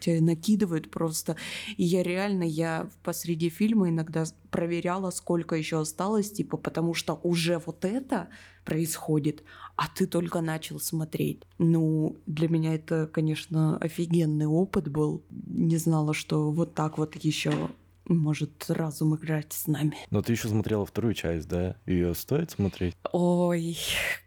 тебя 0.02 0.22
накидывают 0.22 0.92
просто. 0.92 1.36
И 1.78 1.84
я 1.84 2.04
реально, 2.04 2.44
я 2.44 2.90
посреди 3.04 3.50
фильма 3.50 3.90
иногда 3.90 4.26
проверяла, 4.52 5.10
сколько 5.10 5.56
еще 5.56 5.80
осталось, 5.80 6.32
типа, 6.32 6.58
потому 6.58 6.94
что 6.94 7.20
уже 7.24 7.58
вот 7.66 7.86
это 7.86 8.28
происходит, 8.66 9.44
а 9.76 9.88
ты 9.88 10.06
только 10.06 10.42
начал 10.42 10.80
смотреть. 10.80 11.44
Ну, 11.58 12.18
для 12.28 12.48
меня 12.50 12.76
это, 12.76 13.08
конечно, 13.08 13.78
офигенный 13.78 14.46
опыт 14.46 14.90
был. 14.90 15.24
Не 15.30 15.78
знала, 15.78 16.14
что 16.14 16.52
вот 16.52 16.76
так 16.76 16.98
вот 16.98 17.16
еще 17.16 17.70
может 18.06 18.66
разум 18.70 19.16
играть 19.16 19.54
с 19.54 19.68
нами. 19.68 19.96
Но 20.10 20.22
ты 20.22 20.34
еще 20.34 20.48
смотрела 20.48 20.86
вторую 20.86 21.14
часть, 21.14 21.48
да? 21.48 21.78
Ее 21.86 22.14
стоит 22.14 22.52
смотреть? 22.52 22.96
Ой, 23.12 23.78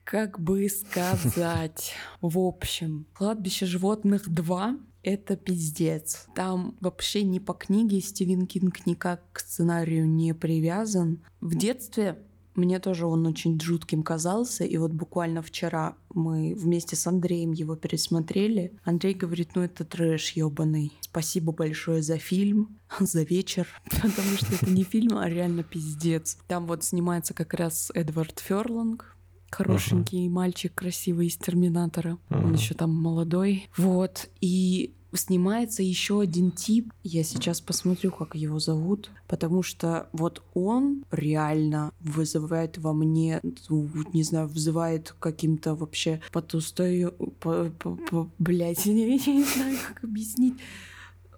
как 0.04 0.40
бы 0.40 0.68
сказать. 0.68 1.92
В 2.20 2.38
общем, 2.38 3.06
«Кладбище 3.12 3.66
животных 3.66 4.28
2» 4.28 4.78
это 5.04 5.36
пиздец. 5.36 6.26
Там 6.34 6.76
вообще 6.80 7.22
ни 7.22 7.38
по 7.38 7.52
книге 7.52 8.00
Стивен 8.00 8.46
Кинг 8.46 8.86
никак 8.86 9.22
к 9.32 9.40
сценарию 9.40 10.08
не 10.08 10.34
привязан. 10.34 11.20
В 11.40 11.54
детстве 11.54 12.18
мне 12.54 12.78
тоже 12.78 13.06
он 13.06 13.26
очень 13.26 13.60
жутким 13.60 14.02
казался, 14.02 14.64
и 14.64 14.76
вот 14.76 14.92
буквально 14.92 15.42
вчера 15.42 15.96
мы 16.14 16.54
вместе 16.56 16.94
с 16.94 17.06
Андреем 17.06 17.52
его 17.52 17.74
пересмотрели. 17.74 18.72
Андрей 18.84 19.14
говорит, 19.14 19.50
ну 19.54 19.62
это 19.62 19.84
трэш 19.84 20.30
ебаный. 20.32 20.92
Спасибо 21.00 21.52
большое 21.52 22.02
за 22.02 22.18
фильм, 22.18 22.78
за 23.00 23.22
вечер, 23.22 23.66
потому 23.84 24.36
что 24.36 24.54
это 24.54 24.70
не 24.70 24.84
фильм, 24.84 25.18
а 25.18 25.28
реально 25.28 25.64
пиздец. 25.64 26.38
Там 26.46 26.66
вот 26.66 26.84
снимается 26.84 27.34
как 27.34 27.54
раз 27.54 27.90
Эдвард 27.94 28.38
Ферланг, 28.38 29.13
хорошенький 29.54 30.26
uh-huh. 30.26 30.30
мальчик, 30.30 30.74
красивый 30.74 31.28
из 31.28 31.36
Терминатора. 31.36 32.18
Uh-huh. 32.28 32.44
Он 32.44 32.54
еще 32.54 32.74
там 32.74 32.90
молодой. 32.90 33.68
Вот. 33.76 34.28
И 34.40 34.92
снимается 35.16 35.82
еще 35.82 36.20
один 36.20 36.50
тип. 36.50 36.92
Я 37.02 37.22
сейчас 37.24 37.60
посмотрю, 37.60 38.10
как 38.10 38.34
его 38.34 38.58
зовут, 38.58 39.10
потому 39.28 39.62
что 39.62 40.08
вот 40.12 40.42
он 40.54 41.04
реально 41.10 41.92
вызывает 42.00 42.78
во 42.78 42.92
мне, 42.92 43.40
ну, 43.68 43.88
не 44.12 44.22
знаю, 44.22 44.48
вызывает 44.48 45.14
каким-то 45.18 45.74
вообще 45.74 46.20
потустою, 46.32 47.12
по, 47.40 47.70
по, 47.78 47.96
по, 47.96 48.30
блядь, 48.38 48.86
я 48.86 48.92
не, 48.94 49.16
я 49.16 49.32
не 49.32 49.44
знаю, 49.44 49.78
как 49.88 50.04
объяснить. 50.04 50.54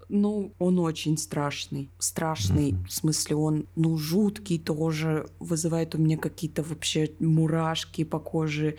Ну, 0.08 0.52
он 0.58 0.78
очень 0.78 1.18
страшный. 1.18 1.90
Страшный, 1.98 2.72
mm-hmm. 2.72 2.86
в 2.86 2.92
смысле, 2.92 3.36
он, 3.36 3.66
ну, 3.76 3.96
жуткий 3.96 4.58
тоже, 4.58 5.28
вызывает 5.40 5.94
у 5.94 5.98
меня 5.98 6.16
какие-то 6.16 6.62
вообще 6.62 7.10
мурашки 7.18 8.04
по 8.04 8.18
коже 8.18 8.76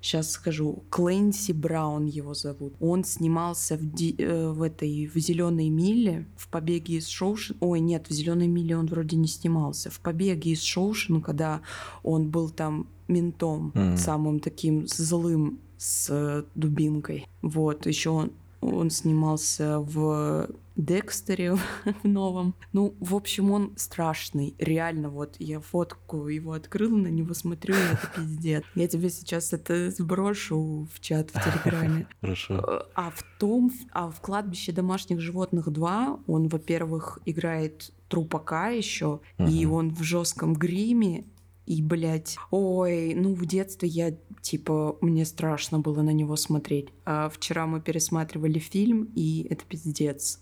сейчас 0.00 0.30
скажу, 0.30 0.84
Клэнси 0.90 1.52
Браун 1.52 2.06
его 2.06 2.34
зовут. 2.34 2.74
Он 2.80 3.04
снимался 3.04 3.76
в, 3.76 3.92
ди, 3.92 4.14
э, 4.18 4.48
в 4.50 4.62
этой, 4.62 5.06
в 5.06 5.16
«Зеленой 5.18 5.68
миле», 5.68 6.26
в 6.36 6.48
«Побеге 6.48 6.96
из 6.96 7.08
Шоушен». 7.08 7.56
Ой, 7.60 7.80
нет, 7.80 8.08
в 8.08 8.12
«Зеленой 8.12 8.46
миле» 8.46 8.76
он 8.76 8.86
вроде 8.86 9.16
не 9.16 9.28
снимался. 9.28 9.90
В 9.90 10.00
«Побеге 10.00 10.52
из 10.52 10.62
Шоушен», 10.62 11.20
когда 11.20 11.60
он 12.02 12.30
был 12.30 12.50
там 12.50 12.86
ментом, 13.08 13.72
mm. 13.74 13.96
самым 13.96 14.40
таким 14.40 14.86
злым 14.86 15.58
с 15.78 16.08
э, 16.10 16.44
дубинкой. 16.54 17.26
Вот, 17.42 17.86
еще 17.86 18.10
он, 18.10 18.32
он 18.60 18.90
снимался 18.90 19.80
в 19.80 20.48
Декстере 20.78 21.54
в 22.02 22.04
новом. 22.04 22.54
Ну, 22.72 22.94
в 23.00 23.14
общем, 23.14 23.50
он 23.50 23.72
страшный. 23.76 24.54
Реально, 24.58 25.10
вот 25.10 25.36
я 25.38 25.60
фотку 25.60 26.28
его 26.28 26.52
открыла, 26.52 26.96
на 26.96 27.08
него 27.08 27.34
смотрю, 27.34 27.74
и 27.74 27.78
это 27.78 28.10
пиздец. 28.14 28.64
Я 28.74 28.88
тебе 28.88 29.10
сейчас 29.10 29.52
это 29.52 29.90
сброшу 29.90 30.88
в 30.94 31.00
чат 31.00 31.30
в 31.30 31.42
Телеграме. 31.42 32.06
Хорошо. 32.20 32.86
А 32.94 33.10
в 33.10 33.24
том, 33.38 33.72
а 33.92 34.08
в 34.10 34.20
кладбище 34.20 34.72
домашних 34.72 35.20
животных 35.20 35.68
2 35.70 36.20
он, 36.26 36.48
во-первых, 36.48 37.18
играет 37.26 37.92
трупака 38.08 38.68
еще, 38.68 39.20
uh-huh. 39.38 39.50
и 39.50 39.66
он 39.66 39.90
в 39.90 40.02
жестком 40.02 40.54
гриме, 40.54 41.24
и, 41.66 41.82
блядь, 41.82 42.38
ой, 42.50 43.14
ну 43.14 43.34
в 43.34 43.44
детстве 43.44 43.88
я, 43.90 44.16
типа, 44.40 44.96
мне 45.02 45.26
страшно 45.26 45.80
было 45.80 46.00
на 46.00 46.14
него 46.14 46.36
смотреть. 46.36 46.88
А 47.04 47.28
вчера 47.28 47.66
мы 47.66 47.82
пересматривали 47.82 48.58
фильм, 48.58 49.12
и 49.14 49.46
это 49.50 49.66
пиздец 49.66 50.40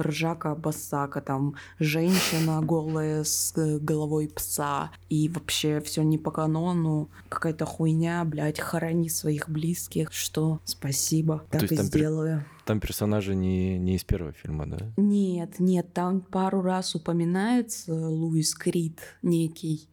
ржака 0.00 0.54
басака, 0.54 1.20
там 1.20 1.54
женщина 1.78 2.60
голая 2.62 3.24
с 3.24 3.52
э, 3.56 3.78
головой 3.78 4.28
пса, 4.28 4.90
и 5.08 5.28
вообще 5.28 5.80
все 5.80 6.02
не 6.02 6.18
по 6.18 6.30
канону, 6.30 7.10
какая-то 7.28 7.64
хуйня, 7.64 8.24
блядь, 8.24 8.60
хорони 8.60 9.08
своих 9.08 9.48
близких, 9.48 10.12
что 10.12 10.60
спасибо, 10.64 11.44
так 11.50 11.70
и 11.70 11.76
сделаю. 11.76 12.40
Пер... 12.40 12.64
Там 12.64 12.80
персонажи 12.80 13.34
не, 13.34 13.78
не 13.78 13.96
из 13.96 14.04
первого 14.04 14.32
фильма, 14.32 14.66
да? 14.66 14.78
Нет, 14.96 15.58
нет, 15.58 15.92
там 15.92 16.20
пару 16.20 16.62
раз 16.62 16.94
упоминается 16.94 17.94
Луис 17.94 18.54
Крид 18.54 19.00
некий, 19.22 19.88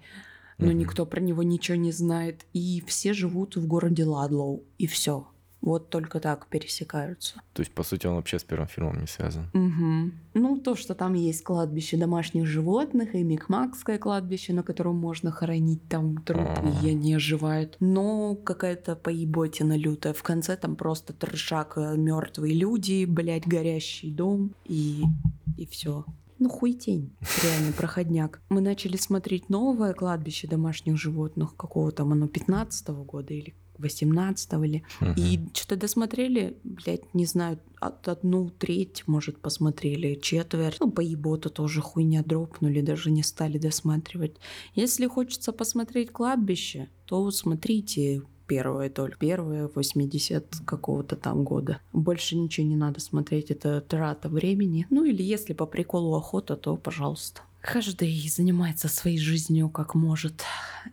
но 0.57 0.71
mm 0.71 0.75
никто 0.75 1.05
про 1.05 1.19
него 1.19 1.43
ничего 1.43 1.75
не 1.75 1.91
знает. 1.91 2.45
И 2.53 2.83
все 2.87 3.13
живут 3.13 3.55
в 3.55 3.67
городе 3.67 4.05
Ладлоу, 4.05 4.63
и 4.77 4.87
все. 4.87 5.27
Вот 5.62 5.89
только 5.89 6.20
так 6.20 6.48
пересекаются. 6.48 7.41
То 7.53 7.62
есть, 7.62 7.72
по 7.74 7.84
сути, 7.84 8.08
он 8.08 8.15
вообще 8.15 8.39
с 8.39 8.44
первым 8.44 8.68
фильмом 8.68 9.00
не 9.00 9.08
связан. 9.08 9.50
Угу. 9.53 10.12
Ну, 10.34 10.58
то, 10.58 10.75
что 10.75 10.96
там 10.96 11.13
есть 11.13 11.44
кладбище 11.44 11.98
домашних 11.98 12.48
животных 12.48 13.13
и 13.13 13.24
Микмакское 13.24 14.00
кладбище, 14.00 14.53
на 14.53 14.63
котором 14.63 14.96
можно 14.96 15.32
хоронить 15.32 15.88
там 15.88 16.18
трупы, 16.24 16.50
А-а-а. 16.50 16.86
и 16.86 16.89
они 16.89 17.13
оживают. 17.13 17.77
Но 17.80 18.36
какая-то 18.36 18.96
поеботина 18.96 19.77
лютая. 19.77 20.13
В 20.13 20.24
конце 20.24 20.58
там 20.58 20.75
просто 20.75 21.13
трешак, 21.13 21.74
э, 21.77 21.96
мертвые 21.96 22.56
люди, 22.56 23.06
блядь, 23.06 23.48
горящий 23.48 24.12
дом 24.12 24.56
и, 24.65 25.03
и 25.58 25.68
все. 25.68 26.06
Ну, 26.39 26.50
хуй 26.50 26.74
тень, 26.74 27.15
реально, 27.44 27.72
проходняк. 27.72 28.41
Мы 28.50 28.62
начали 28.62 28.98
смотреть 28.98 29.50
новое 29.50 29.94
кладбище 29.94 30.48
домашних 30.48 30.98
животных, 30.98 31.56
какого 31.56 31.91
там 31.91 32.13
оно, 32.13 32.27
15 32.27 32.89
-го 32.89 33.06
года 33.06 33.32
или 33.36 33.53
18 33.81 34.53
или... 34.53 34.83
Uh-huh. 35.00 35.13
И 35.17 35.39
что-то 35.53 35.75
досмотрели, 35.75 36.57
блядь, 36.63 37.13
не 37.13 37.25
знаю, 37.25 37.59
от 37.79 38.07
одну 38.07 38.50
треть, 38.50 39.03
может, 39.07 39.39
посмотрели, 39.39 40.15
четверть. 40.15 40.77
Ну, 40.79 40.91
по 40.91 41.01
еботу 41.01 41.50
тоже 41.50 41.81
хуйня 41.81 42.23
дропнули, 42.23 42.81
даже 42.81 43.11
не 43.11 43.23
стали 43.23 43.57
досматривать. 43.57 44.38
Если 44.75 45.07
хочется 45.07 45.51
посмотреть 45.51 46.11
кладбище, 46.11 46.89
то 47.05 47.29
смотрите 47.31 48.21
первое 48.51 48.89
только. 48.89 49.17
Первое 49.17 49.69
80 49.73 50.57
какого-то 50.65 51.15
там 51.15 51.43
года. 51.43 51.79
Больше 51.93 52.35
ничего 52.35 52.67
не 52.67 52.75
надо 52.75 53.00
смотреть, 53.00 53.50
это 53.50 53.79
трата 53.79 54.27
времени. 54.27 54.85
Ну 54.89 55.05
или 55.05 55.23
если 55.23 55.53
по 55.53 55.65
приколу 55.65 56.15
охота, 56.15 56.57
то 56.57 56.75
пожалуйста. 56.75 57.41
Каждый 57.61 58.27
занимается 58.27 58.89
своей 58.89 59.19
жизнью 59.19 59.69
как 59.69 59.95
может 59.95 60.43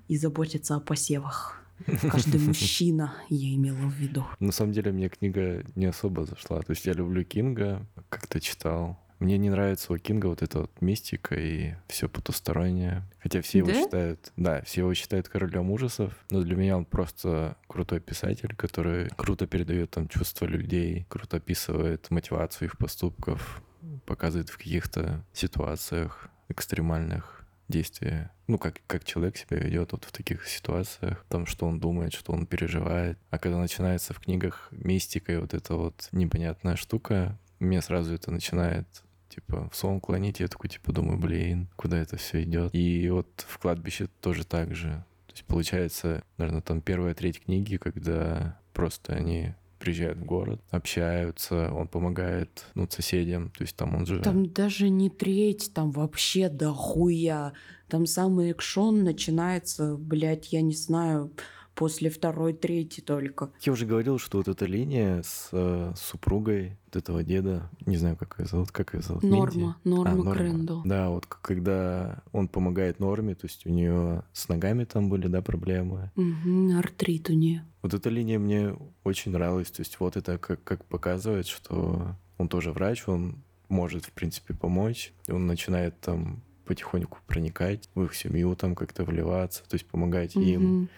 и 0.07 0.17
заботится 0.17 0.77
о 0.77 0.81
посевах. 0.81 1.61
Каждый 1.87 2.41
мужчина, 2.47 3.15
я 3.29 3.55
имела 3.55 3.77
в 3.89 3.95
виду. 3.95 4.25
На 4.41 4.53
самом 4.53 4.73
деле 4.73 4.93
мне 4.93 5.09
книга 5.09 5.65
не 5.75 5.87
особо 5.87 6.25
зашла. 6.25 6.61
То 6.61 6.71
есть 6.71 6.87
я 6.87 6.93
люблю 6.93 7.25
Кинга, 7.25 7.87
как-то 8.09 8.41
читал. 8.41 8.99
Мне 9.19 9.37
не 9.37 9.51
нравится 9.51 9.93
у 9.93 9.99
Кинга 9.99 10.27
вот 10.27 10.43
эта 10.43 10.61
вот 10.61 10.81
мистика 10.81 11.35
и 11.35 11.75
все 11.89 12.09
потустороннее. 12.09 13.03
Хотя 13.21 13.43
все 13.43 13.59
его 13.59 13.69
Да? 13.69 13.83
считают, 13.83 14.33
да, 14.37 14.63
все 14.63 14.83
его 14.83 14.95
считают 14.95 15.29
королем 15.29 15.71
ужасов, 15.73 16.13
но 16.31 16.43
для 16.43 16.55
меня 16.55 16.77
он 16.77 16.85
просто 16.85 17.57
крутой 17.67 17.99
писатель, 17.99 18.55
который 18.55 19.09
круто 19.17 19.49
передает 19.49 19.91
там 19.91 20.07
чувства 20.07 20.47
людей, 20.47 21.05
круто 21.09 21.39
описывает 21.39 22.09
мотивацию 22.11 22.69
их 22.69 22.79
поступков, 22.79 23.61
показывает 24.07 24.51
в 24.51 24.57
каких-то 24.57 25.25
ситуациях 25.33 26.29
экстремальных 26.49 27.38
действия. 27.69 28.31
Ну, 28.47 28.59
как, 28.59 28.81
как 28.87 29.05
человек 29.05 29.37
себя 29.37 29.59
ведет 29.59 29.93
вот 29.93 30.05
в 30.05 30.13
таких 30.13 30.49
ситуациях, 30.49 31.25
там, 31.29 31.47
что 31.47 31.67
он 31.67 31.79
думает, 31.79 32.15
что 32.15 32.33
он 32.33 32.47
переживает. 32.47 33.19
А 33.31 33.39
когда 33.39 33.59
начинается 33.59 34.15
в 34.15 34.21
книгах 34.21 34.69
мистика 34.71 35.33
и 35.33 35.37
вот 35.37 35.55
эта 35.55 35.75
вот 35.75 36.09
непонятная 36.13 36.77
штука, 36.77 37.39
меня 37.61 37.83
сразу 37.83 38.15
это 38.15 38.31
начинает 38.31 38.87
типа 39.29 39.69
в 39.71 39.77
сон 39.77 40.01
клонить, 40.01 40.41
я 40.41 40.49
такой 40.49 40.71
типа 40.71 40.93
думаю, 40.93 41.19
блин, 41.19 41.69
куда 41.77 41.99
это 41.99 42.17
все 42.17 42.43
идет. 42.43 42.75
И 42.75 43.09
вот 43.11 43.29
в 43.47 43.59
кладбище 43.59 44.09
тоже 44.21 44.45
так 44.45 44.75
же. 44.75 45.05
То 45.27 45.33
есть 45.33 45.45
получается, 45.45 46.23
наверное, 46.39 46.63
там 46.63 46.81
первая 46.81 47.15
треть 47.15 47.45
книги, 47.45 47.77
когда 47.77 48.59
просто 48.73 49.13
они 49.13 49.55
приезжают 49.89 50.19
в 50.19 50.25
город, 50.25 50.61
общаются, 50.71 51.73
он 51.73 51.89
помогает, 51.89 52.67
ну, 52.75 52.87
соседям, 52.91 53.49
то 53.49 53.63
есть 53.63 53.75
там 53.75 53.95
он 53.95 54.05
же... 54.05 54.21
Там 54.21 54.53
даже 54.53 54.91
не 54.91 55.09
треть, 55.09 55.73
там 55.75 55.93
вообще 55.93 56.51
дохуя. 56.51 57.55
Там 57.89 58.05
самый 58.05 58.51
экшон 58.51 59.03
начинается, 59.03 59.97
блядь, 59.97 60.53
я 60.53 60.61
не 60.61 60.75
знаю, 60.75 61.33
после 61.79 62.11
второй 62.11 62.55
трети 62.55 63.01
только. 63.01 63.51
Я 63.61 63.73
уже 63.73 63.87
говорил, 63.87 64.19
что 64.19 64.39
вот 64.39 64.49
эта 64.49 64.67
линия 64.67 65.23
с 65.23 65.49
э, 65.53 65.93
супругой 65.97 66.77
вот 66.87 66.97
этого 66.97 67.23
деда, 67.23 67.71
не 67.87 67.97
знаю, 67.97 68.17
как 68.17 68.37
ее 68.41 68.47
зовут, 68.47 68.73
как 68.73 68.95
ее 68.95 69.01
зовут? 69.01 69.23
Минди? 69.23 69.37
Норма, 69.37 69.77
Норма 69.85 70.11
А, 70.11 70.15
Норма. 70.17 70.33
Крэндалл. 70.35 70.83
Да, 70.85 71.09
вот 71.11 71.27
когда 71.27 72.21
он 72.33 72.49
помогает 72.49 72.99
Норме, 72.99 73.37
то 73.37 73.47
есть 73.47 73.65
у 73.65 73.71
нее 73.71 74.25
с 74.33 74.49
ногами 74.49 74.85
там 74.85 75.09
были, 75.09 75.29
да, 75.29 75.41
проблемы. 75.41 76.11
Мгм, 76.17 76.77
артрит 76.77 77.31
у 77.31 77.35
нее. 77.35 77.65
Вот 77.83 77.95
эта 77.95 78.11
линия 78.11 78.41
мне 78.41 78.75
очень 79.05 79.31
нравилась. 79.31 79.71
То 79.71 79.83
есть 79.83 80.01
вот 80.01 80.17
это 80.17 80.37
как, 80.37 80.65
как 80.65 80.85
показывает, 80.85 81.47
что 81.47 82.17
он 82.39 82.49
тоже 82.49 82.73
врач, 82.73 83.07
он 83.07 83.45
может, 83.69 84.05
в 84.05 84.11
принципе, 84.11 84.53
помочь. 84.53 85.13
Он 85.29 85.47
начинает 85.47 86.01
там 86.01 86.43
потихоньку 86.65 87.19
проникать 87.27 87.89
в 87.95 88.03
их 88.03 88.15
семью, 88.17 88.57
там 88.57 88.75
как-то 88.75 89.05
вливаться, 89.05 89.63
то 89.69 89.75
есть 89.75 89.87
помогать 89.87 90.35
им, 90.37 90.89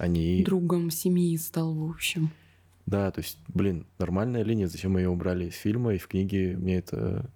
они... 0.00 0.42
Другом 0.42 0.90
семьи 0.90 1.36
стал, 1.36 1.74
в 1.74 1.90
общем. 1.90 2.30
Да, 2.86 3.10
то 3.10 3.20
есть, 3.20 3.38
блин, 3.48 3.86
нормальная 3.98 4.42
линия, 4.42 4.66
зачем 4.66 4.96
ее 4.96 5.08
убрали 5.08 5.46
из 5.46 5.54
фильма, 5.54 5.94
и 5.94 5.98
в 5.98 6.08
книге 6.08 6.56
мне 6.56 6.78
это 6.78 7.30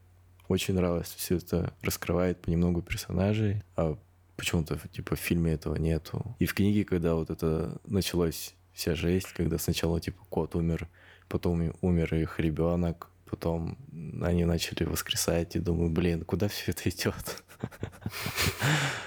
очень 0.49 0.75
нравилось. 0.75 1.14
Все 1.16 1.37
это 1.37 1.75
раскрывает 1.83 2.40
понемногу 2.40 2.83
персонажей, 2.83 3.62
а 3.76 3.97
почему-то, 4.37 4.80
типа, 4.88 5.14
в 5.14 5.21
фильме 5.21 5.52
этого 5.52 5.76
нету. 5.76 6.35
И 6.38 6.47
в 6.47 6.54
книге, 6.54 6.85
когда 6.85 7.14
вот 7.14 7.30
это 7.30 7.78
началось 7.87 8.54
вся 8.73 8.94
жесть, 8.94 9.33
когда 9.35 9.59
сначала, 9.59 10.00
типа, 10.00 10.25
кот 10.28 10.56
умер, 10.56 10.88
потом 11.28 11.73
умер 11.83 12.14
их 12.14 12.40
ребенок, 12.40 13.11
потом 13.35 13.76
они 14.23 14.45
начали 14.45 14.85
воскресать, 14.85 15.57
и 15.57 15.59
думаю, 15.59 15.91
блин, 15.91 16.25
куда 16.25 16.47
все 16.47 16.71
это 16.71 16.88
идет? 16.88 17.43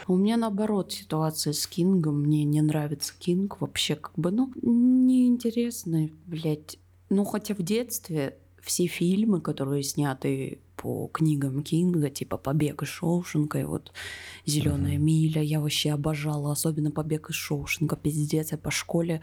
У 0.07 0.17
меня 0.17 0.35
наоборот 0.35 0.91
ситуация 0.91 1.53
с 1.53 1.65
Кингом. 1.65 2.23
Мне 2.23 2.43
не 2.43 2.61
нравится 2.61 3.13
Кинг 3.17 3.61
вообще 3.61 3.95
как 3.95 4.13
бы, 4.17 4.31
ну, 4.31 4.51
неинтересно, 4.61 6.09
блядь. 6.25 6.77
Ну, 7.09 7.23
хотя 7.23 7.55
в 7.55 7.61
детстве 7.61 8.37
все 8.61 8.87
фильмы, 8.87 9.39
которые 9.39 9.83
сняты 9.83 10.59
по 10.75 11.07
книгам 11.07 11.63
Кинга, 11.63 12.09
типа 12.09 12.37
«Побег 12.37 12.83
из 12.83 12.89
Шоушенка» 12.89 13.59
и 13.59 13.63
вот 13.63 13.93
«Зеленая 14.45 14.97
Мгм. 14.97 15.05
миля», 15.05 15.41
я 15.41 15.59
вообще 15.61 15.91
обожала, 15.91 16.51
особенно 16.51 16.91
«Побег 16.91 17.29
из 17.29 17.35
Шоушенка», 17.35 17.95
пиздец, 17.95 18.51
я 18.51 18.57
по 18.57 18.71
школе 18.71 19.21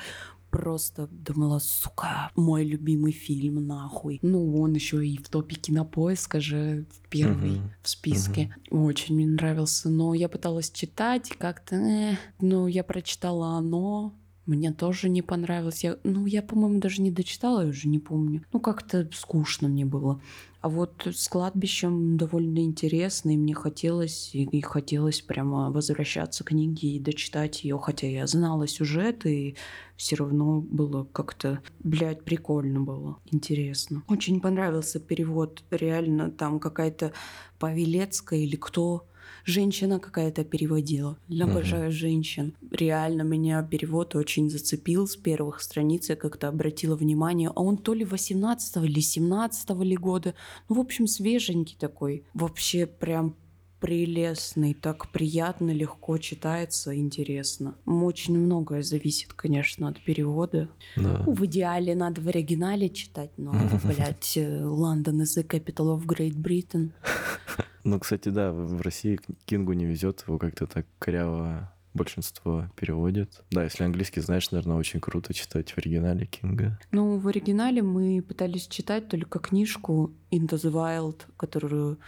просто 0.54 1.08
думала, 1.10 1.58
сука, 1.58 2.30
мой 2.36 2.64
любимый 2.64 3.12
фильм, 3.12 3.66
нахуй. 3.66 4.20
Ну, 4.22 4.60
он 4.60 4.74
еще 4.74 5.04
и 5.04 5.16
в 5.18 5.28
топе 5.28 5.56
кинопоиска 5.56 6.40
же 6.40 6.86
первый 7.10 7.58
Мгм. 7.58 7.70
в 7.82 7.88
списке. 7.88 8.54
Очень 8.70 9.16
мне 9.16 9.26
нравился, 9.26 9.88
но 9.88 10.14
я 10.14 10.28
пыталась 10.28 10.70
читать, 10.70 11.30
и 11.32 11.34
как-то, 11.34 11.74
э, 11.74 12.16
ну, 12.40 12.68
я 12.68 12.84
прочитала 12.84 13.56
оно, 13.58 14.14
мне 14.46 14.72
тоже 14.72 15.08
не 15.08 15.22
понравилось. 15.22 15.84
Я, 15.84 15.96
ну, 16.04 16.26
я, 16.26 16.42
по-моему, 16.42 16.80
даже 16.80 17.02
не 17.02 17.10
дочитала, 17.10 17.62
я 17.62 17.68
уже 17.68 17.88
не 17.88 17.98
помню. 17.98 18.42
Ну, 18.52 18.60
как-то 18.60 19.08
скучно 19.12 19.68
мне 19.68 19.84
было. 19.84 20.20
А 20.60 20.70
вот 20.70 21.06
с 21.06 21.28
кладбищем 21.28 22.16
довольно 22.16 22.60
интересно, 22.60 23.34
и 23.34 23.36
мне 23.36 23.54
хотелось, 23.54 24.34
и, 24.34 24.44
и 24.44 24.60
хотелось 24.62 25.20
прямо 25.20 25.70
возвращаться 25.70 26.42
к 26.42 26.46
книге 26.46 26.96
и 26.96 26.98
дочитать 26.98 27.64
ее, 27.64 27.78
хотя 27.78 28.06
я 28.06 28.26
знала 28.26 28.66
сюжет, 28.66 29.26
и 29.26 29.56
все 29.96 30.16
равно 30.16 30.62
было 30.62 31.04
как-то, 31.04 31.60
блядь, 31.80 32.24
прикольно 32.24 32.80
было, 32.80 33.18
интересно. 33.30 34.04
Очень 34.08 34.40
понравился 34.40 35.00
перевод, 35.00 35.62
реально 35.70 36.30
там 36.30 36.58
какая-то 36.58 37.12
Павелецкая 37.58 38.38
или 38.40 38.56
кто, 38.56 39.06
женщина 39.44 39.98
какая-то 39.98 40.44
переводила. 40.44 41.18
Я 41.28 41.44
обожаю 41.44 41.92
женщин. 41.92 42.54
Реально 42.70 43.22
меня 43.22 43.62
перевод 43.62 44.14
очень 44.14 44.50
зацепил 44.50 45.06
с 45.06 45.16
первых 45.16 45.60
страниц. 45.60 46.08
Я 46.08 46.16
как-то 46.16 46.48
обратила 46.48 46.96
внимание. 46.96 47.50
А 47.54 47.62
он 47.62 47.76
то 47.76 47.94
ли 47.94 48.04
18 48.04 48.76
или 48.84 49.00
17 49.00 49.70
ли 49.80 49.96
года. 49.96 50.34
Ну, 50.68 50.76
в 50.76 50.80
общем, 50.80 51.06
свеженький 51.06 51.76
такой. 51.78 52.24
Вообще 52.34 52.86
прям 52.86 53.36
прелестный, 53.84 54.72
так 54.72 55.12
приятно, 55.12 55.70
легко 55.70 56.16
читается, 56.16 56.96
интересно. 56.96 57.74
Очень 57.84 58.38
многое 58.38 58.82
зависит, 58.82 59.34
конечно, 59.34 59.88
от 59.88 60.02
перевода. 60.02 60.70
Да. 60.96 61.22
Ну, 61.26 61.34
в 61.34 61.44
идеале 61.44 61.94
надо 61.94 62.22
в 62.22 62.28
оригинале 62.28 62.88
читать, 62.88 63.32
но, 63.36 63.52
блядь, 63.84 64.38
э, 64.38 64.62
London 64.62 65.20
is 65.20 65.36
the 65.36 65.46
capital 65.46 65.94
of 65.98 66.06
Great 66.06 66.34
Britain. 66.34 66.92
Ну, 67.84 68.00
кстати, 68.00 68.30
да, 68.30 68.50
в 68.50 68.80
России 68.80 69.20
Кингу 69.44 69.74
не 69.74 69.84
везет, 69.84 70.24
его 70.26 70.38
как-то 70.38 70.66
так 70.66 70.86
коряво 70.98 71.70
большинство 71.92 72.66
переводит. 72.76 73.42
Да, 73.50 73.62
если 73.64 73.84
английский 73.84 74.20
знаешь, 74.20 74.50
наверное, 74.50 74.76
очень 74.76 75.00
круто 75.00 75.32
читать 75.32 75.70
в 75.70 75.78
оригинале 75.78 76.26
Кинга. 76.26 76.78
Ну, 76.90 77.18
в 77.18 77.28
оригинале 77.28 77.82
мы 77.82 78.20
пытались 78.20 78.66
читать 78.66 79.08
только 79.08 79.38
книжку 79.38 80.12
Into 80.30 80.56
the 80.56 80.72
Wild, 80.72 81.22
которую 81.36 81.98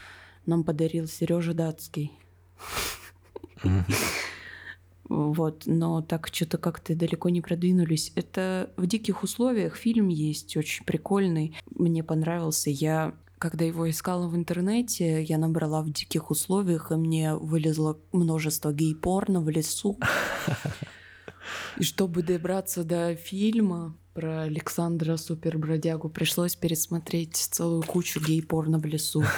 нам 0.44 0.64
подарил 0.64 1.06
Сережа 1.06 1.54
Датский. 1.54 2.12
Вот, 5.08 5.62
но 5.66 6.02
так 6.02 6.26
что-то 6.32 6.58
как-то 6.58 6.96
далеко 6.96 7.28
не 7.28 7.40
продвинулись. 7.40 8.10
Это 8.16 8.70
в 8.76 8.88
диких 8.88 9.22
условиях 9.22 9.76
фильм 9.76 10.08
есть 10.08 10.56
очень 10.56 10.84
прикольный. 10.84 11.56
Мне 11.70 12.02
понравился. 12.02 12.70
Я 12.70 13.14
когда 13.38 13.64
его 13.64 13.88
искала 13.88 14.28
в 14.28 14.36
интернете, 14.36 15.22
я 15.22 15.38
набрала 15.38 15.82
в 15.82 15.90
диких 15.90 16.30
условиях, 16.30 16.90
и 16.90 16.94
мне 16.94 17.34
вылезло 17.34 17.98
множество 18.12 18.72
гей-порно 18.72 19.40
в 19.40 19.48
лесу. 19.48 19.98
И 21.78 21.84
чтобы 21.84 22.22
добраться 22.22 22.84
до 22.84 23.14
фильма 23.14 23.94
про 24.14 24.42
Александра 24.42 25.16
Супербродягу, 25.16 26.08
пришлось 26.08 26.56
пересмотреть 26.56 27.36
целую 27.36 27.82
кучу 27.82 28.20
гей-порно 28.20 28.78
в 28.78 28.86
лесу. 28.86 29.24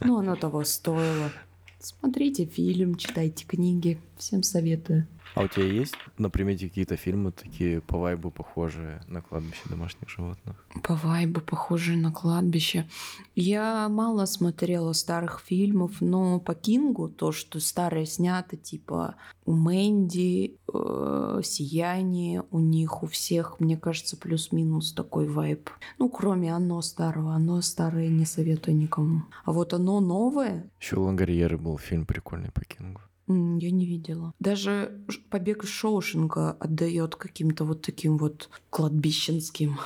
Ну, 0.00 0.18
оно 0.18 0.34
того 0.36 0.64
стоило. 0.64 1.30
Смотрите 1.78 2.46
фильм, 2.46 2.94
читайте 2.94 3.44
книги. 3.44 4.00
Всем 4.16 4.42
советую. 4.42 5.06
А 5.34 5.42
у 5.42 5.48
тебя 5.48 5.64
есть 5.64 5.94
на 6.18 6.28
примете 6.28 6.68
какие-то 6.68 6.96
фильмы 6.96 7.32
такие 7.32 7.80
по 7.80 7.98
вайбу 7.98 8.30
похожие 8.30 9.00
на 9.06 9.22
кладбище 9.22 9.62
домашних 9.68 10.08
животных? 10.08 10.66
По 10.82 10.94
вайбу 10.94 11.40
похожие 11.40 11.96
на 11.98 12.10
кладбище. 12.12 12.88
Я 13.36 13.88
мало 13.88 14.26
смотрела 14.26 14.92
старых 14.92 15.40
фильмов, 15.40 16.00
но 16.00 16.40
по 16.40 16.54
Кингу 16.54 17.08
то, 17.08 17.32
что 17.32 17.60
старое 17.60 18.06
снято, 18.06 18.56
типа 18.56 19.14
у 19.44 19.52
Мэнди, 19.52 20.58
э, 20.72 21.40
Сияние, 21.44 22.44
у 22.50 22.58
них 22.58 23.02
у 23.02 23.06
всех, 23.06 23.60
мне 23.60 23.76
кажется, 23.76 24.16
плюс-минус 24.16 24.92
такой 24.92 25.28
вайб. 25.28 25.70
Ну, 25.98 26.08
кроме 26.08 26.54
оно 26.54 26.82
старого. 26.82 27.34
Оно 27.34 27.60
старое 27.60 28.08
не 28.08 28.24
советую 28.24 28.76
никому. 28.76 29.22
А 29.44 29.52
вот 29.52 29.74
оно 29.74 30.00
новое, 30.00 30.70
Еще 30.80 30.96
Лангарьеры 30.96 31.56
был 31.56 31.78
фильм 31.78 32.04
прикольный 32.04 32.50
по 32.50 32.64
Кингу. 32.64 33.00
Я 33.32 33.70
не 33.70 33.86
видела. 33.86 34.32
Даже 34.40 35.00
побег 35.30 35.64
из 35.64 35.70
Шоушенка 35.70 36.52
отдает 36.52 37.14
каким-то 37.14 37.64
вот 37.64 37.82
таким 37.82 38.18
вот 38.18 38.50
кладбищенским 38.70 39.78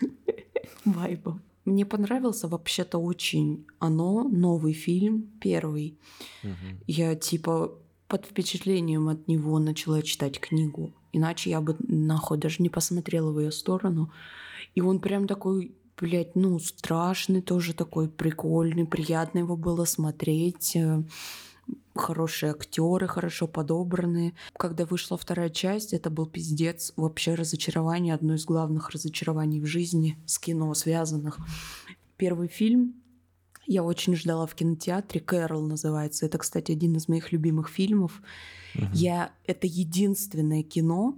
вайбом. 0.84 1.40
Мне 1.64 1.86
понравился 1.86 2.48
вообще-то 2.48 2.98
очень 2.98 3.64
оно, 3.78 4.24
новый 4.24 4.74
фильм, 4.74 5.30
первый. 5.40 5.98
Я 6.86 7.14
типа 7.14 7.72
под 8.08 8.26
впечатлением 8.26 9.08
от 9.08 9.28
него 9.28 9.58
начала 9.58 10.02
читать 10.02 10.38
книгу. 10.38 10.92
Иначе 11.12 11.50
я 11.50 11.60
бы 11.60 11.76
нахуй 11.78 12.38
даже 12.38 12.62
не 12.62 12.68
посмотрела 12.68 13.32
в 13.32 13.40
ее 13.40 13.52
сторону. 13.52 14.12
И 14.74 14.82
он 14.82 15.00
прям 15.00 15.26
такой 15.26 15.74
блядь, 15.98 16.34
ну, 16.34 16.58
страшный 16.58 17.42
тоже 17.42 17.74
такой, 17.74 18.08
прикольный, 18.08 18.86
приятно 18.86 19.40
его 19.40 19.56
было 19.56 19.84
смотреть. 19.84 20.76
Хорошие 22.00 22.52
актеры, 22.52 23.06
хорошо 23.06 23.46
подобранные. 23.46 24.34
Когда 24.56 24.86
вышла 24.86 25.16
вторая 25.16 25.50
часть, 25.50 25.92
это 25.92 26.10
был 26.10 26.26
пиздец. 26.26 26.92
Вообще 26.96 27.34
разочарование, 27.34 28.14
одно 28.14 28.34
из 28.34 28.44
главных 28.44 28.90
разочарований 28.90 29.60
в 29.60 29.66
жизни 29.66 30.18
с 30.26 30.38
кино 30.38 30.72
связанных. 30.74 31.38
Первый 32.16 32.48
фильм 32.48 32.94
я 33.66 33.84
очень 33.84 34.16
ждала 34.16 34.46
в 34.46 34.54
кинотеатре. 34.54 35.20
Кэрол 35.20 35.62
называется. 35.62 36.26
Это, 36.26 36.38
кстати, 36.38 36.72
один 36.72 36.96
из 36.96 37.06
моих 37.06 37.30
любимых 37.30 37.68
фильмов. 37.68 38.20
Угу. 38.74 38.86
Я 38.92 39.32
это 39.46 39.66
единственное 39.66 40.62
кино, 40.62 41.16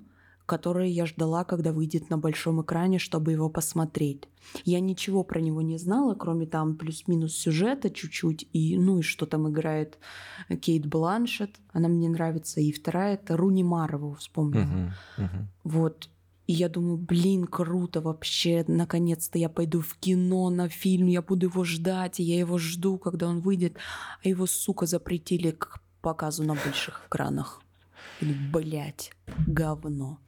которое 0.52 0.88
я 0.88 1.06
ждала, 1.06 1.44
когда 1.44 1.72
выйдет 1.72 2.10
на 2.10 2.18
большом 2.18 2.60
экране, 2.60 2.98
чтобы 2.98 3.32
его 3.32 3.48
посмотреть. 3.48 4.28
Я 4.66 4.80
ничего 4.80 5.24
про 5.24 5.40
него 5.40 5.62
не 5.62 5.78
знала, 5.78 6.14
кроме 6.14 6.46
там 6.46 6.76
плюс-минус 6.76 7.34
сюжета 7.34 7.88
чуть-чуть, 7.88 8.46
и 8.52 8.76
ну 8.76 8.98
и 8.98 9.02
что 9.02 9.24
там 9.24 9.48
играет 9.48 9.98
Кейт 10.60 10.84
Бланшет, 10.84 11.56
она 11.72 11.88
мне 11.88 12.10
нравится, 12.10 12.60
и 12.60 12.70
вторая 12.70 13.14
это 13.14 13.34
Руни 13.34 13.64
Марову 13.64 14.12
вспомнила. 14.12 14.92
Uh-huh, 15.16 15.24
uh-huh. 15.24 15.44
Вот. 15.64 16.10
И 16.46 16.52
я 16.52 16.68
думаю, 16.68 16.98
блин, 16.98 17.46
круто 17.46 18.02
вообще, 18.02 18.62
наконец-то 18.68 19.38
я 19.38 19.48
пойду 19.48 19.80
в 19.80 19.94
кино 19.94 20.50
на 20.50 20.68
фильм, 20.68 21.06
я 21.06 21.22
буду 21.22 21.46
его 21.46 21.64
ждать, 21.64 22.20
и 22.20 22.24
я 22.24 22.38
его 22.38 22.58
жду, 22.58 22.98
когда 22.98 23.26
он 23.26 23.40
выйдет. 23.40 23.78
А 24.22 24.28
его, 24.28 24.46
сука, 24.46 24.84
запретили 24.84 25.52
к 25.52 25.80
показу 26.02 26.44
на 26.44 26.54
больших 26.56 27.06
экранах. 27.06 27.62
Или, 28.20 28.32
блядь, 28.32 29.12
говно. 29.46 30.18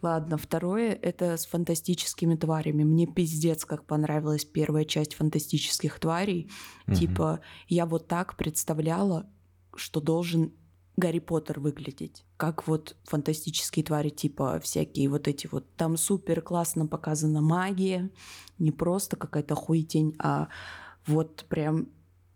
Ладно, 0.00 0.38
второе— 0.38 0.92
это 1.02 1.36
с 1.36 1.46
фантастическими 1.46 2.36
тварями. 2.36 2.84
Мне 2.84 3.06
пиздец, 3.06 3.64
как 3.64 3.84
понравилась 3.84 4.44
первая 4.44 4.84
часть 4.84 5.14
фантастических 5.14 5.98
тварей. 5.98 6.50
Угу. 6.86 6.94
Типа, 6.96 7.40
я 7.66 7.84
вот 7.84 8.06
так 8.06 8.36
представляла, 8.36 9.28
что 9.74 10.00
должен 10.00 10.52
Гарри 10.96 11.20
Поттер 11.20 11.60
выглядеть. 11.60 12.24
Как 12.36 12.66
вот 12.66 12.96
фантастические 13.04 13.84
твари, 13.84 14.08
типа 14.08 14.58
всякие 14.60 15.08
вот 15.08 15.28
эти 15.28 15.48
вот. 15.50 15.72
Там 15.76 15.96
супер 15.96 16.42
классно 16.42 16.86
показана 16.86 17.40
магия. 17.40 18.10
Не 18.58 18.72
просто 18.72 19.16
какая-то 19.16 19.54
хуетень, 19.54 20.16
а 20.18 20.48
вот 21.06 21.44
прям 21.48 21.88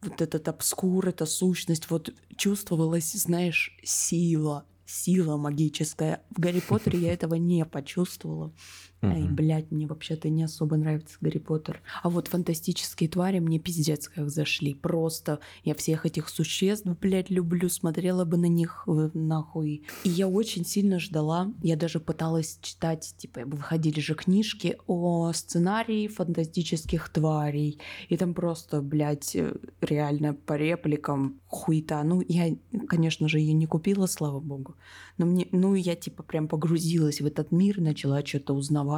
вот 0.02 0.20
этот 0.20 0.48
обскур, 0.48 1.08
эта 1.08 1.26
сущность, 1.26 1.90
вот 1.90 2.12
чувствовалась, 2.36 3.12
знаешь, 3.12 3.76
сила, 3.82 4.64
сила 4.84 5.36
магическая. 5.36 6.22
В 6.30 6.40
Гарри 6.40 6.60
Поттере 6.60 6.98
я 6.98 7.12
этого 7.12 7.34
не 7.34 7.64
почувствовала. 7.64 8.52
Ай, 9.02 9.24
блядь, 9.24 9.72
мне 9.72 9.88
вообще-то 9.88 10.28
не 10.28 10.44
особо 10.44 10.76
нравится 10.76 11.16
Гарри 11.20 11.38
Поттер. 11.38 11.82
А 12.04 12.08
вот 12.08 12.28
фантастические 12.28 13.08
твари 13.08 13.40
мне 13.40 13.58
пиздец 13.58 14.08
как 14.08 14.30
зашли. 14.30 14.74
Просто 14.74 15.40
я 15.64 15.74
всех 15.74 16.06
этих 16.06 16.28
существ, 16.28 16.86
блядь, 17.00 17.28
люблю. 17.28 17.68
Смотрела 17.68 18.24
бы 18.24 18.36
на 18.36 18.46
них 18.46 18.84
э, 18.86 19.10
нахуй. 19.12 19.82
И 20.04 20.08
я 20.08 20.28
очень 20.28 20.64
сильно 20.64 21.00
ждала. 21.00 21.52
Я 21.62 21.76
даже 21.76 21.98
пыталась 21.98 22.60
читать, 22.62 23.14
типа, 23.16 23.40
выходили 23.44 23.98
же 23.98 24.14
книжки 24.14 24.76
о 24.86 25.32
сценарии 25.32 26.06
фантастических 26.06 27.08
тварей. 27.08 27.80
И 28.08 28.16
там 28.16 28.34
просто, 28.34 28.82
блядь, 28.82 29.34
э, 29.34 29.56
реально 29.80 30.34
по 30.34 30.56
репликам 30.56 31.40
хуета. 31.48 32.00
Ну, 32.04 32.22
я, 32.28 32.56
конечно 32.86 33.28
же, 33.28 33.40
ее 33.40 33.52
не 33.52 33.66
купила, 33.66 34.06
слава 34.06 34.38
богу. 34.38 34.76
Но 35.18 35.26
мне, 35.26 35.48
ну, 35.50 35.74
я 35.74 35.96
типа 35.96 36.22
прям 36.22 36.46
погрузилась 36.46 37.20
в 37.20 37.26
этот 37.26 37.50
мир, 37.50 37.80
начала 37.80 38.24
что-то 38.24 38.54
узнавать. 38.54 38.91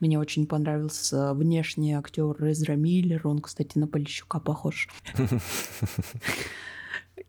Мне 0.00 0.18
очень 0.18 0.46
понравился 0.46 1.34
внешний 1.34 1.92
актер 1.92 2.36
Эзра 2.44 2.74
Миллер. 2.74 3.26
Он, 3.26 3.40
кстати, 3.40 3.78
на 3.78 3.86
Полищука 3.86 4.40
похож. 4.40 4.88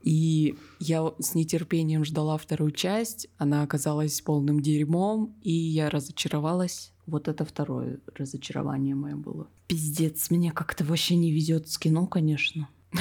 И 0.03 0.55
я 0.79 1.13
с 1.19 1.35
нетерпением 1.35 2.03
ждала 2.03 2.37
вторую 2.37 2.71
часть. 2.71 3.27
Она 3.37 3.61
оказалась 3.61 4.19
полным 4.21 4.59
дерьмом, 4.59 5.35
и 5.43 5.51
я 5.51 5.89
разочаровалась. 5.89 6.91
Вот 7.05 7.27
это 7.27 7.45
второе 7.45 7.99
разочарование 8.15 8.95
мое 8.95 9.15
было. 9.15 9.47
Пиздец, 9.67 10.31
мне 10.31 10.51
как-то 10.51 10.83
вообще 10.83 11.15
не 11.15 11.31
везет 11.31 11.69
с 11.69 11.77
кино, 11.77 12.07
конечно. 12.07 12.67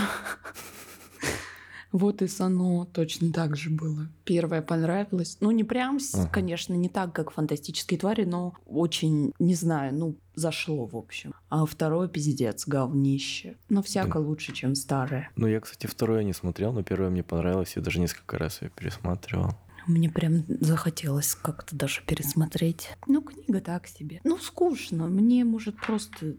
Вот 1.93 2.23
и 2.23 2.29
Сано 2.29 2.87
точно 2.93 3.33
так 3.33 3.57
же 3.57 3.71
было. 3.71 4.09
Первое 4.25 4.63
понравилось. 4.63 5.37
Ну, 5.41 5.51
не 5.51 5.65
прям, 5.65 5.99
ага. 6.15 6.29
конечно, 6.29 6.75
не 6.75 6.89
так, 6.89 7.13
как 7.13 7.33
фантастические 7.33 7.99
твари, 7.99 8.25
но 8.25 8.55
очень, 8.67 9.33
не 9.39 9.55
знаю, 9.55 9.95
ну, 9.95 10.17
зашло, 10.35 10.87
в 10.87 10.97
общем. 10.97 11.35
А 11.49 11.67
второе 11.67 12.09
пиздец, 12.09 12.67
говнище. 12.67 13.57
Но 13.69 13.83
всяко 13.83 14.15
да. 14.15 14.21
лучше, 14.21 14.53
чем 14.53 14.75
старое. 14.75 15.31
Ну, 15.37 15.47
я, 15.47 15.61
кстати, 15.61 15.87
второе 15.87 16.23
не 16.23 16.33
смотрел, 16.33 16.73
но 16.73 16.83
первое 16.83 17.11
мне 17.11 17.23
понравилось. 17.23 17.73
Я 17.77 17.83
даже 17.83 18.01
несколько 18.01 18.39
раз 18.39 18.63
ее 18.63 18.71
пересматривал. 18.71 19.55
Мне 19.87 20.09
прям 20.09 20.45
захотелось 20.61 21.35
как-то 21.35 21.75
даже 21.75 22.03
пересмотреть. 22.07 22.91
Ну, 23.07 23.23
книга 23.23 23.61
так 23.61 23.87
себе. 23.87 24.21
Ну, 24.25 24.39
скучно. 24.39 25.09
Мне, 25.09 25.45
может, 25.45 25.77
просто 25.81 26.37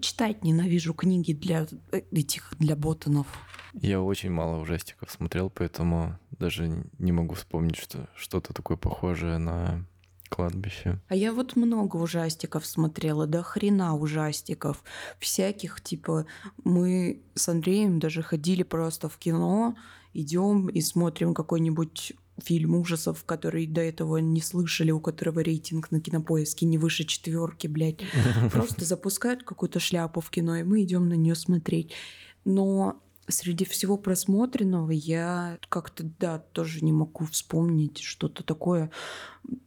читать 0.00 0.42
ненавижу 0.42 0.94
книги 0.94 1.32
для 1.32 1.66
э, 1.92 2.02
этих, 2.10 2.52
для 2.58 2.76
ботанов. 2.76 3.26
Я 3.74 4.00
очень 4.00 4.30
мало 4.30 4.60
ужастиков 4.60 5.10
смотрел, 5.10 5.50
поэтому 5.50 6.18
даже 6.30 6.84
не 6.98 7.12
могу 7.12 7.34
вспомнить, 7.34 7.76
что 7.76 8.08
что-то 8.14 8.52
такое 8.52 8.76
похожее 8.76 9.38
на 9.38 9.84
кладбище. 10.28 11.00
А 11.08 11.14
я 11.14 11.32
вот 11.32 11.56
много 11.56 11.96
ужастиков 11.96 12.66
смотрела, 12.66 13.26
до 13.26 13.42
хрена 13.42 13.96
ужастиков. 13.96 14.82
Всяких, 15.18 15.80
типа, 15.80 16.26
мы 16.64 17.22
с 17.34 17.48
Андреем 17.48 17.98
даже 17.98 18.22
ходили 18.22 18.62
просто 18.62 19.08
в 19.08 19.18
кино, 19.18 19.76
идем 20.12 20.68
и 20.68 20.80
смотрим 20.80 21.34
какой-нибудь 21.34 22.14
фильм 22.42 22.74
ужасов, 22.74 23.24
который 23.24 23.66
до 23.66 23.80
этого 23.80 24.16
не 24.16 24.40
слышали, 24.40 24.90
у 24.90 24.98
которого 24.98 25.40
рейтинг 25.40 25.90
на 25.90 26.00
кинопоиске 26.00 26.66
не 26.66 26.78
выше 26.78 27.04
четверки, 27.04 27.68
блядь. 27.68 28.00
Просто 28.52 28.84
запускают 28.84 29.44
какую-то 29.44 29.78
шляпу 29.78 30.20
в 30.20 30.30
кино, 30.30 30.56
и 30.56 30.64
мы 30.64 30.82
идем 30.82 31.08
на 31.08 31.14
нее 31.14 31.36
смотреть. 31.36 31.92
Но 32.44 33.00
среди 33.28 33.64
всего 33.64 33.96
просмотренного 33.96 34.90
я 34.90 35.58
как-то, 35.68 36.04
да, 36.18 36.38
тоже 36.38 36.84
не 36.84 36.92
могу 36.92 37.24
вспомнить 37.26 37.98
что-то 37.98 38.42
такое, 38.42 38.90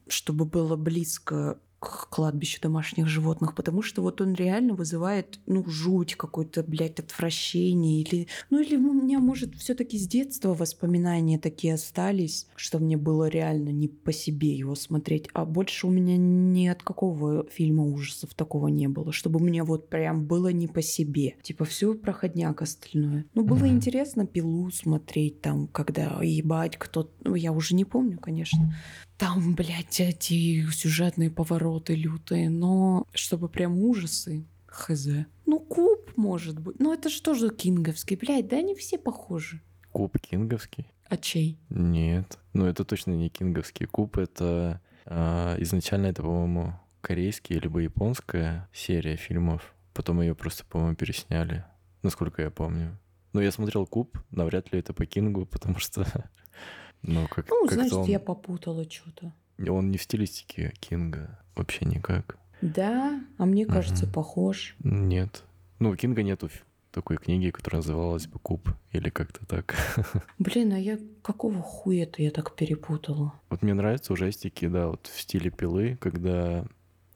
чтобы 0.08 0.46
было 0.46 0.76
близко 0.76 1.60
к 1.88 2.10
кладбищу 2.10 2.62
домашних 2.62 3.08
животных, 3.08 3.56
потому 3.56 3.82
что 3.82 4.02
вот 4.02 4.22
он 4.22 4.34
реально 4.34 4.74
вызывает, 4.74 5.40
ну, 5.46 5.64
жуть 5.68 6.16
какой-то, 6.16 6.64
блядь, 6.64 7.00
отвращение 7.00 8.02
или, 8.02 8.28
ну, 8.50 8.60
или 8.60 8.76
у 8.76 8.94
меня, 8.94 9.20
может, 9.20 9.56
все 9.56 9.74
таки 9.74 9.98
с 9.98 10.08
детства 10.08 10.54
воспоминания 10.54 11.40
такие 11.40 11.76
остались, 11.76 12.48
что 12.56 12.80
мне 12.80 12.98
было 12.98 13.28
реально 13.28 13.70
не 13.70 13.88
по 13.88 14.12
себе 14.12 14.54
его 14.54 14.76
смотреть, 14.76 15.30
а 15.34 15.46
больше 15.46 15.88
у 15.88 15.90
меня 15.90 16.18
ни 16.18 16.68
от 16.68 16.84
какого 16.84 17.46
фильма 17.50 17.84
ужасов 17.84 18.34
такого 18.34 18.68
не 18.68 18.88
было, 18.88 19.12
чтобы 19.12 19.40
мне 19.40 19.64
вот 19.64 19.90
прям 19.90 20.26
было 20.26 20.50
не 20.50 20.68
по 20.68 20.82
себе. 20.82 21.36
Типа 21.42 21.66
все 21.66 21.94
проходняк 21.94 22.62
остальное. 22.62 23.26
Ну, 23.34 23.44
было 23.44 23.66
mm-hmm. 23.66 23.70
интересно 23.70 24.26
пилу 24.26 24.70
смотреть 24.72 25.42
там, 25.42 25.68
когда 25.68 26.20
ебать 26.22 26.78
кто... 26.78 27.10
Ну, 27.24 27.36
я 27.36 27.52
уже 27.52 27.76
не 27.76 27.86
помню, 27.86 28.20
конечно 28.20 28.74
там, 29.18 29.56
блядь, 29.56 30.00
эти 30.00 30.70
сюжетные 30.72 31.32
повороты 31.32 31.96
лютые, 31.96 32.50
но 32.50 33.06
чтобы 33.14 33.50
прям 33.50 33.78
ужасы, 33.78 34.46
хз. 34.68 35.08
Ну, 35.46 35.60
куб, 35.60 36.12
может 36.16 36.60
быть. 36.60 36.80
Ну, 36.80 36.94
это 36.94 37.10
же 37.10 37.50
кинговский, 37.50 38.16
блядь, 38.16 38.48
да 38.48 38.58
они 38.58 38.76
все 38.76 38.98
похожи. 38.98 39.62
Куб 39.92 40.18
кинговский? 40.20 40.92
А 41.10 41.18
чей? 41.18 41.58
Нет, 41.70 42.38
ну 42.54 42.66
это 42.66 42.84
точно 42.84 43.12
не 43.12 43.30
кинговский. 43.30 43.86
Куб— 43.86 44.18
это 44.20 44.82
э, 45.06 45.56
изначально 45.60 46.08
это, 46.08 46.22
по-моему, 46.22 46.74
корейский 47.02 47.58
либо 47.60 47.80
японская 47.80 48.70
серия 48.74 49.16
фильмов. 49.16 49.74
Потом 49.94 50.22
ее 50.22 50.36
просто, 50.36 50.66
по-моему, 50.66 50.96
пересняли, 50.96 51.66
насколько 52.04 52.42
я 52.42 52.52
помню. 52.52 53.00
Но 53.34 53.42
я 53.42 53.52
смотрел 53.52 53.86
Куб, 53.86 54.18
навряд 54.32 54.72
ли 54.72 54.80
это 54.80 54.94
по 54.94 55.06
Кингу, 55.06 55.46
потому 55.52 55.80
что 55.80 56.06
ну, 57.02 57.28
как, 57.28 57.48
ну 57.50 57.68
значит, 57.70 57.94
он... 57.94 58.06
я 58.08 58.20
попутала 58.20 58.90
что-то. 58.90 59.34
Он 59.70 59.92
не 59.92 59.98
в 59.98 60.04
стилистике 60.04 60.74
Кинга, 60.80 61.40
вообще 61.56 61.86
никак. 61.86 62.38
Да? 62.62 63.22
А 63.38 63.46
мне 63.46 63.66
кажется, 63.66 64.06
угу. 64.06 64.14
похож. 64.14 64.76
Нет. 64.80 65.44
Ну, 65.80 65.92
у 65.92 65.96
Кинга 65.96 66.24
нету 66.24 66.50
такой 66.92 67.18
книги, 67.18 67.52
которая 67.52 67.82
называлась 67.82 68.26
бы 68.26 68.40
«Куб» 68.40 68.70
или 68.92 69.10
как-то 69.10 69.46
так. 69.46 69.76
Блин, 70.40 70.74
а 70.74 70.80
я 70.80 70.98
какого 71.22 71.62
хуя-то 71.62 72.24
я 72.24 72.32
так 72.32 72.56
перепутала? 72.56 73.34
Вот 73.50 73.62
мне 73.62 73.76
нравятся 73.76 74.14
ужастики, 74.14 74.68
да, 74.68 74.88
вот 74.88 75.06
в 75.06 75.22
стиле 75.22 75.52
«Пилы», 75.52 75.98
когда 76.02 76.66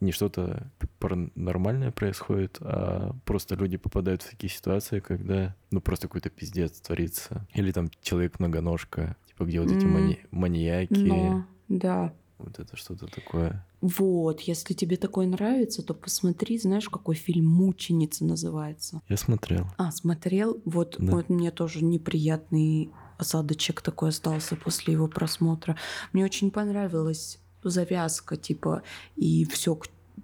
не 0.01 0.11
что-то 0.11 0.69
паранормальное 0.99 1.91
происходит, 1.91 2.57
а 2.61 3.15
просто 3.25 3.55
люди 3.55 3.77
попадают 3.77 4.21
в 4.23 4.29
такие 4.29 4.51
ситуации, 4.51 4.99
когда, 4.99 5.55
ну, 5.71 5.79
просто 5.81 6.07
какой-то 6.07 6.29
пиздец 6.29 6.79
творится. 6.81 7.47
Или 7.53 7.71
там 7.71 7.89
человек-многоножка, 8.01 9.15
типа 9.27 9.45
где 9.45 9.61
вот 9.61 9.71
эти 9.71 9.85
мани- 9.85 10.19
маньяки. 10.31 10.93
Но, 10.93 11.45
да. 11.69 12.13
Вот 12.39 12.57
это 12.59 12.75
что-то 12.75 13.05
такое. 13.05 13.63
Вот, 13.81 14.41
если 14.41 14.73
тебе 14.73 14.97
такой 14.97 15.27
нравится, 15.27 15.83
то 15.83 15.93
посмотри, 15.93 16.57
знаешь, 16.57 16.89
какой 16.89 17.13
фильм 17.15 17.45
«Мученица» 17.47 18.25
называется. 18.25 19.01
Я 19.07 19.17
смотрел. 19.17 19.67
А, 19.77 19.91
смотрел? 19.91 20.59
Вот, 20.65 20.95
Да. 20.97 21.11
вот 21.11 21.29
мне 21.29 21.51
тоже 21.51 21.83
неприятный 21.83 22.89
осадочек 23.19 23.81
такой 23.81 24.09
остался 24.09 24.55
после 24.55 24.93
его 24.93 25.07
просмотра. 25.07 25.77
Мне 26.13 26.25
очень 26.25 26.49
понравилась 26.49 27.39
завязка, 27.69 28.37
типа, 28.37 28.83
и 29.15 29.45
все 29.45 29.79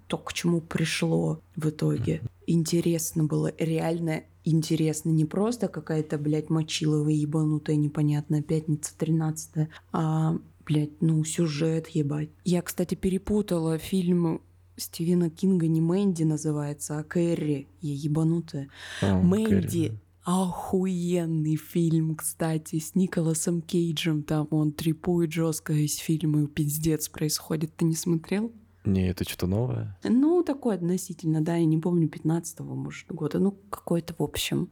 то, 0.06 0.18
к 0.18 0.32
чему 0.32 0.60
пришло 0.60 1.40
в 1.56 1.68
итоге. 1.68 2.22
Интересно 2.46 3.24
было, 3.24 3.52
реально 3.58 4.24
интересно. 4.44 5.10
Не 5.10 5.24
просто 5.24 5.68
какая-то, 5.68 6.18
блядь, 6.18 6.50
мочиловая 6.50 7.12
ебанутая 7.12 7.76
непонятная 7.76 8.42
пятница 8.42 8.96
13 8.96 9.68
а, 9.92 10.36
блядь, 10.64 11.00
ну, 11.00 11.22
сюжет, 11.24 11.88
ебать. 11.88 12.30
Я, 12.44 12.62
кстати, 12.62 12.94
перепутала 12.94 13.78
фильм 13.78 14.40
Стивена 14.76 15.28
Кинга 15.28 15.66
не 15.66 15.80
Мэнди 15.80 16.22
называется, 16.22 16.98
а 16.98 17.02
Кэрри. 17.04 17.66
Я 17.80 17.94
ебанутая. 17.94 18.68
А, 19.02 19.20
Мэнди 19.20 19.88
Кэрри. 19.88 19.98
Охуенный 20.28 21.56
фильм, 21.56 22.14
кстати, 22.14 22.78
с 22.78 22.94
Николасом 22.94 23.62
Кейджем. 23.62 24.22
Там 24.22 24.46
он 24.50 24.72
трипует 24.72 25.32
жестко 25.32 25.72
весь 25.72 25.96
фильм, 25.96 26.38
и 26.38 26.46
пиздец 26.46 27.08
происходит. 27.08 27.74
Ты 27.76 27.86
не 27.86 27.94
смотрел? 27.94 28.52
Не, 28.84 29.08
это 29.08 29.24
что-то 29.24 29.46
новое? 29.46 29.98
Ну, 30.04 30.42
такой 30.42 30.74
относительно, 30.74 31.40
да, 31.40 31.56
я 31.56 31.64
не 31.64 31.78
помню, 31.78 32.08
15-го, 32.08 32.74
может, 32.74 33.08
года. 33.08 33.38
Ну, 33.38 33.52
какой-то, 33.70 34.14
в 34.18 34.22
общем, 34.22 34.68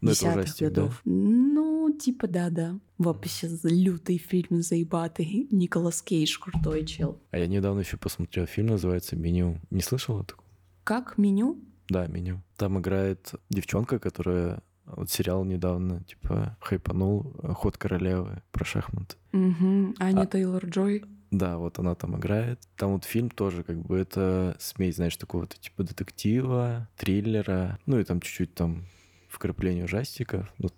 Ну, 0.00 0.10
это 0.12 0.20
десятых 0.20 0.44
ужастик, 0.44 0.60
да? 0.60 0.82
годов. 0.82 1.00
Ну, 1.04 1.92
типа, 1.98 2.28
да-да. 2.28 2.78
Вообще 2.98 3.48
лютый 3.64 4.18
фильм 4.18 4.62
заебатый. 4.62 5.48
Николас 5.50 6.00
Кейдж 6.00 6.38
крутой 6.38 6.86
чел. 6.86 7.20
А 7.32 7.38
я 7.38 7.48
недавно 7.48 7.80
еще 7.80 7.96
посмотрел 7.96 8.46
фильм, 8.46 8.68
называется 8.68 9.16
«Меню». 9.16 9.60
Не 9.70 9.82
слышал 9.82 10.18
о 10.18 10.22
таком? 10.22 10.44
Как 10.84 11.18
меню? 11.18 11.58
Да, 11.88 12.06
«Меню». 12.06 12.40
Там 12.56 12.78
играет 12.78 13.32
девчонка, 13.50 13.98
которая 13.98 14.62
вот 14.86 15.10
сериал 15.10 15.44
недавно, 15.44 16.02
типа, 16.04 16.56
хайпанул 16.60 17.34
«Ход 17.54 17.76
королевы» 17.78 18.42
про 18.50 18.64
шахматы. 18.64 19.16
Угу. 19.32 19.94
Аня 19.98 20.22
А- 20.22 20.26
Тейлор 20.26 20.66
Джой. 20.66 21.04
Да, 21.30 21.56
вот 21.56 21.78
она 21.78 21.94
там 21.94 22.18
играет. 22.18 22.60
Там 22.76 22.92
вот 22.92 23.04
фильм 23.04 23.30
тоже 23.30 23.62
как 23.62 23.80
бы 23.80 23.96
это 23.98 24.54
смесь, 24.60 24.96
знаешь, 24.96 25.16
такого-то 25.16 25.58
типа 25.58 25.82
детектива, 25.82 26.88
триллера. 26.96 27.78
Ну 27.86 27.98
и 27.98 28.04
там 28.04 28.20
чуть-чуть 28.20 28.54
там 28.54 28.84
вкрапление 29.28 29.84
ужастиков. 29.84 30.52
Ну, 30.58 30.68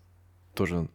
тоже 0.55 0.89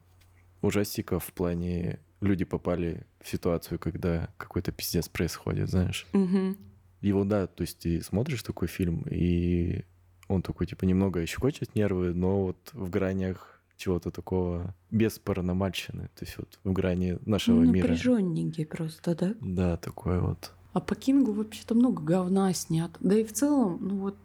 ужастиков 0.61 1.25
в 1.25 1.33
плане 1.33 1.99
люди 2.21 2.45
попали 2.45 3.05
в 3.21 3.27
ситуацию, 3.27 3.79
когда 3.79 4.29
какой-то 4.37 4.71
пиздец 4.71 5.09
происходит, 5.09 5.69
знаешь. 5.69 6.07
Угу. 6.13 6.55
Его, 7.01 7.23
да, 7.25 7.47
то 7.47 7.61
есть 7.61 7.79
ты 7.79 8.01
смотришь 8.01 8.43
такой 8.43 8.69
фильм, 8.69 9.03
и 9.09 9.83
он 10.29 10.41
такой, 10.41 10.65
типа, 10.67 10.85
немного 10.85 11.25
щекочет 11.25 11.75
нервы, 11.75 12.13
но 12.13 12.43
вот 12.45 12.57
в 12.73 12.89
гранях 12.89 13.59
чего-то 13.75 14.11
такого 14.11 14.73
без 14.91 15.19
паранормальщины, 15.19 16.09
то 16.15 16.25
есть 16.25 16.37
вот 16.37 16.59
в 16.63 16.71
грани 16.71 17.17
нашего 17.25 17.57
Ну, 17.61 17.71
мира. 17.71 17.87
напряженненький 17.87 18.65
просто, 18.65 19.15
да? 19.15 19.33
Да, 19.41 19.77
такое 19.77 20.21
вот. 20.21 20.51
А 20.73 20.79
по 20.81 20.95
Кингу 20.95 21.31
вообще-то 21.33 21.75
много 21.75 22.01
говна 22.03 22.53
снят. 22.53 22.91
Да 22.99 23.17
и 23.17 23.23
в 23.23 23.33
целом, 23.33 23.77
ну 23.81 23.95
вот 23.97 24.15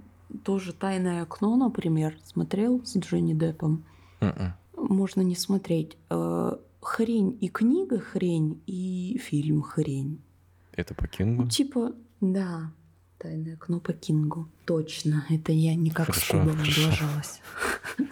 тоже 0.45 0.73
«Тайное 0.73 1.23
окно», 1.23 1.57
например, 1.57 2.17
смотрел 2.25 2.85
с 2.85 2.97
Джонни 2.97 3.35
Деппом. 3.35 3.85
Мгм. 4.21 4.53
Можно 4.77 5.23
не 5.23 5.37
смотреть. 5.37 5.97
Э, 6.11 6.53
Хрень 6.81 7.39
и 7.41 7.49
книга 7.49 7.99
хрень, 7.99 8.61
и 8.67 9.19
фильм 9.25 9.63
хрень. 9.63 10.21
Это 10.73 10.95
по 10.95 11.07
Кингу? 11.09 11.45
Ну, 11.45 11.49
типа, 11.49 11.93
да, 12.21 12.73
«Тайное 13.19 13.55
окно» 13.55 13.81
по 13.81 13.93
Кингу. 13.93 14.49
Точно, 14.65 15.25
это 15.31 15.53
я 15.53 15.75
никак 15.75 16.07
Хорошо, 16.07 16.39
хорошо. 16.41 16.51
облажалась. 16.51 17.41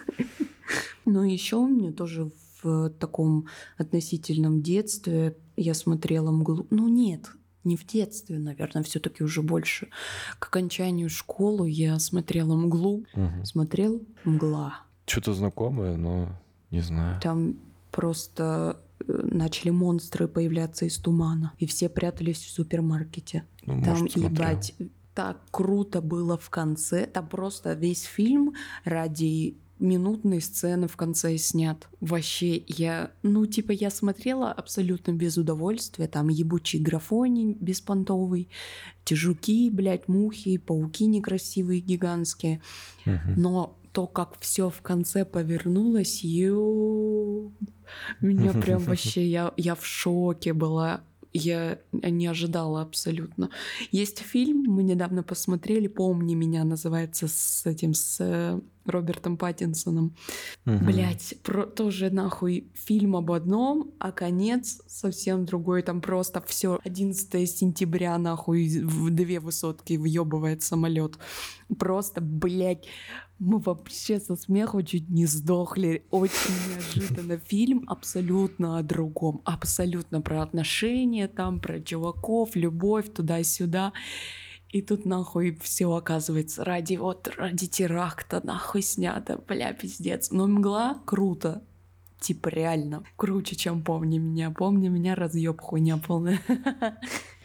Ну, 1.05 1.21
еще 1.23 1.59
мне 1.59 1.91
тоже 1.91 2.31
в 2.63 2.89
таком 2.91 3.47
относительном 3.77 4.61
детстве 4.61 5.35
я 5.57 5.73
смотрела 5.73 6.31
«Мглу». 6.31 6.65
Ну, 6.69 6.87
нет, 6.87 7.29
не 7.63 7.75
в 7.75 7.85
детстве, 7.85 8.39
наверное, 8.39 8.83
все-таки 8.83 9.23
уже 9.23 9.41
больше. 9.41 9.89
К 10.39 10.47
окончанию 10.47 11.09
школы 11.09 11.69
я 11.69 11.99
смотрела 11.99 12.55
«Мглу». 12.55 13.05
Смотрел 13.43 14.01
«Мгла». 14.23 14.77
Что-то 15.05 15.33
знакомое, 15.33 15.97
но 15.97 16.29
не 16.71 16.79
знаю. 16.79 17.19
Там 17.21 17.57
просто 17.91 18.79
начали 19.07 19.69
монстры 19.71 20.27
появляться 20.27 20.85
из 20.85 20.97
тумана, 20.97 21.53
и 21.57 21.65
все 21.65 21.89
прятались 21.89 22.43
в 22.43 22.49
супермаркете. 22.49 23.45
Ну, 23.65 23.81
Там, 23.83 23.99
может, 23.99 24.11
смотрел. 24.13 24.31
ебать, 24.31 24.75
так 25.13 25.41
круто 25.51 26.01
было 26.01 26.37
в 26.37 26.49
конце. 26.49 27.05
Там 27.05 27.27
просто 27.27 27.73
весь 27.73 28.03
фильм 28.03 28.53
ради 28.83 29.57
минутной 29.79 30.41
сцены 30.41 30.87
в 30.87 30.95
конце 30.95 31.37
снят. 31.37 31.89
Вообще, 31.99 32.63
я, 32.67 33.11
ну, 33.21 33.45
типа, 33.45 33.71
я 33.71 33.89
смотрела 33.89 34.51
абсолютно 34.51 35.11
без 35.11 35.37
удовольствия. 35.37 36.07
Там 36.07 36.29
ебучий 36.29 36.79
графоний 36.79 37.57
беспонтовый, 37.59 38.49
те 39.03 39.15
жуки, 39.15 39.69
блядь, 39.69 40.07
мухи, 40.07 40.57
пауки 40.57 41.05
некрасивые, 41.05 41.81
гигантские. 41.81 42.61
Мгм. 43.05 43.33
Но 43.35 43.77
то, 43.93 44.07
как 44.07 44.37
все 44.39 44.69
в 44.69 44.81
конце 44.81 45.23
повернулось, 45.23 46.23
ю... 46.23 47.53
меня 48.19 48.51
прям 48.61 48.79
вообще, 48.79 49.25
я, 49.25 49.53
я 49.55 49.75
в 49.75 49.85
шоке 49.85 50.53
была. 50.53 51.01
Я 51.35 51.79
не 51.91 52.27
ожидала 52.27 52.83
абсолютно. 52.83 53.49
Есть 53.91 54.19
фильм, 54.19 54.65
мы 54.67 54.83
недавно 54.83 55.23
посмотрели, 55.23 55.87
«Помни 55.87 56.35
меня», 56.35 56.63
называется 56.63 57.27
с 57.27 57.65
этим, 57.65 57.95
с 57.95 58.17
э, 58.19 58.61
Робертом 58.85 59.37
Паттинсоном. 59.37 60.15
Мгм. 60.65 60.85
Блять, 60.85 61.35
тоже 61.75 62.09
нахуй 62.09 62.71
фильм 62.73 63.15
об 63.15 63.31
одном, 63.31 63.91
а 63.99 64.11
конец 64.11 64.81
совсем 64.87 65.45
другой. 65.45 65.81
Там 65.83 66.01
просто 66.01 66.41
все 66.47 66.79
11 66.83 67.49
сентября 67.49 68.17
нахуй 68.17 68.81
в 68.83 69.09
две 69.09 69.39
высотки 69.39 69.93
въебывает 69.93 70.63
самолет. 70.63 71.17
Просто, 71.77 72.21
блять, 72.21 72.87
мы 73.39 73.59
вообще 73.59 74.19
со 74.19 74.35
смеху 74.35 74.81
чуть 74.83 75.09
не 75.09 75.25
сдохли. 75.25 76.05
Очень 76.11 76.53
неожиданно. 76.95 77.37
Фильм 77.37 77.83
абсолютно 77.87 78.77
о 78.77 78.83
другом. 78.83 79.41
Абсолютно 79.43 80.21
про 80.21 80.41
отношения 80.41 81.27
там, 81.27 81.59
про 81.59 81.81
чуваков, 81.81 82.55
любовь 82.55 83.13
туда-сюда. 83.13 83.91
И 83.91 83.93
тут 84.81 85.05
нахуй 85.05 85.57
все 85.61 85.91
оказывается 85.91 86.63
ради 86.63 86.95
вот 86.95 87.29
ради 87.37 87.67
теракта 87.67 88.41
нахуй 88.43 88.81
снято, 88.81 89.37
бля, 89.47 89.71
пиздец. 89.73 90.31
Но 90.31 90.47
мгла 90.47 91.01
круто. 91.05 91.63
Типа 92.19 92.47
реально 92.47 93.03
круче, 93.17 93.55
чем 93.55 93.83
помни 93.83 94.17
меня. 94.17 94.49
Помни 94.49 94.87
меня 94.87 95.13
разъеб 95.13 95.59
хуйня 95.61 95.97
полная. 95.97 96.41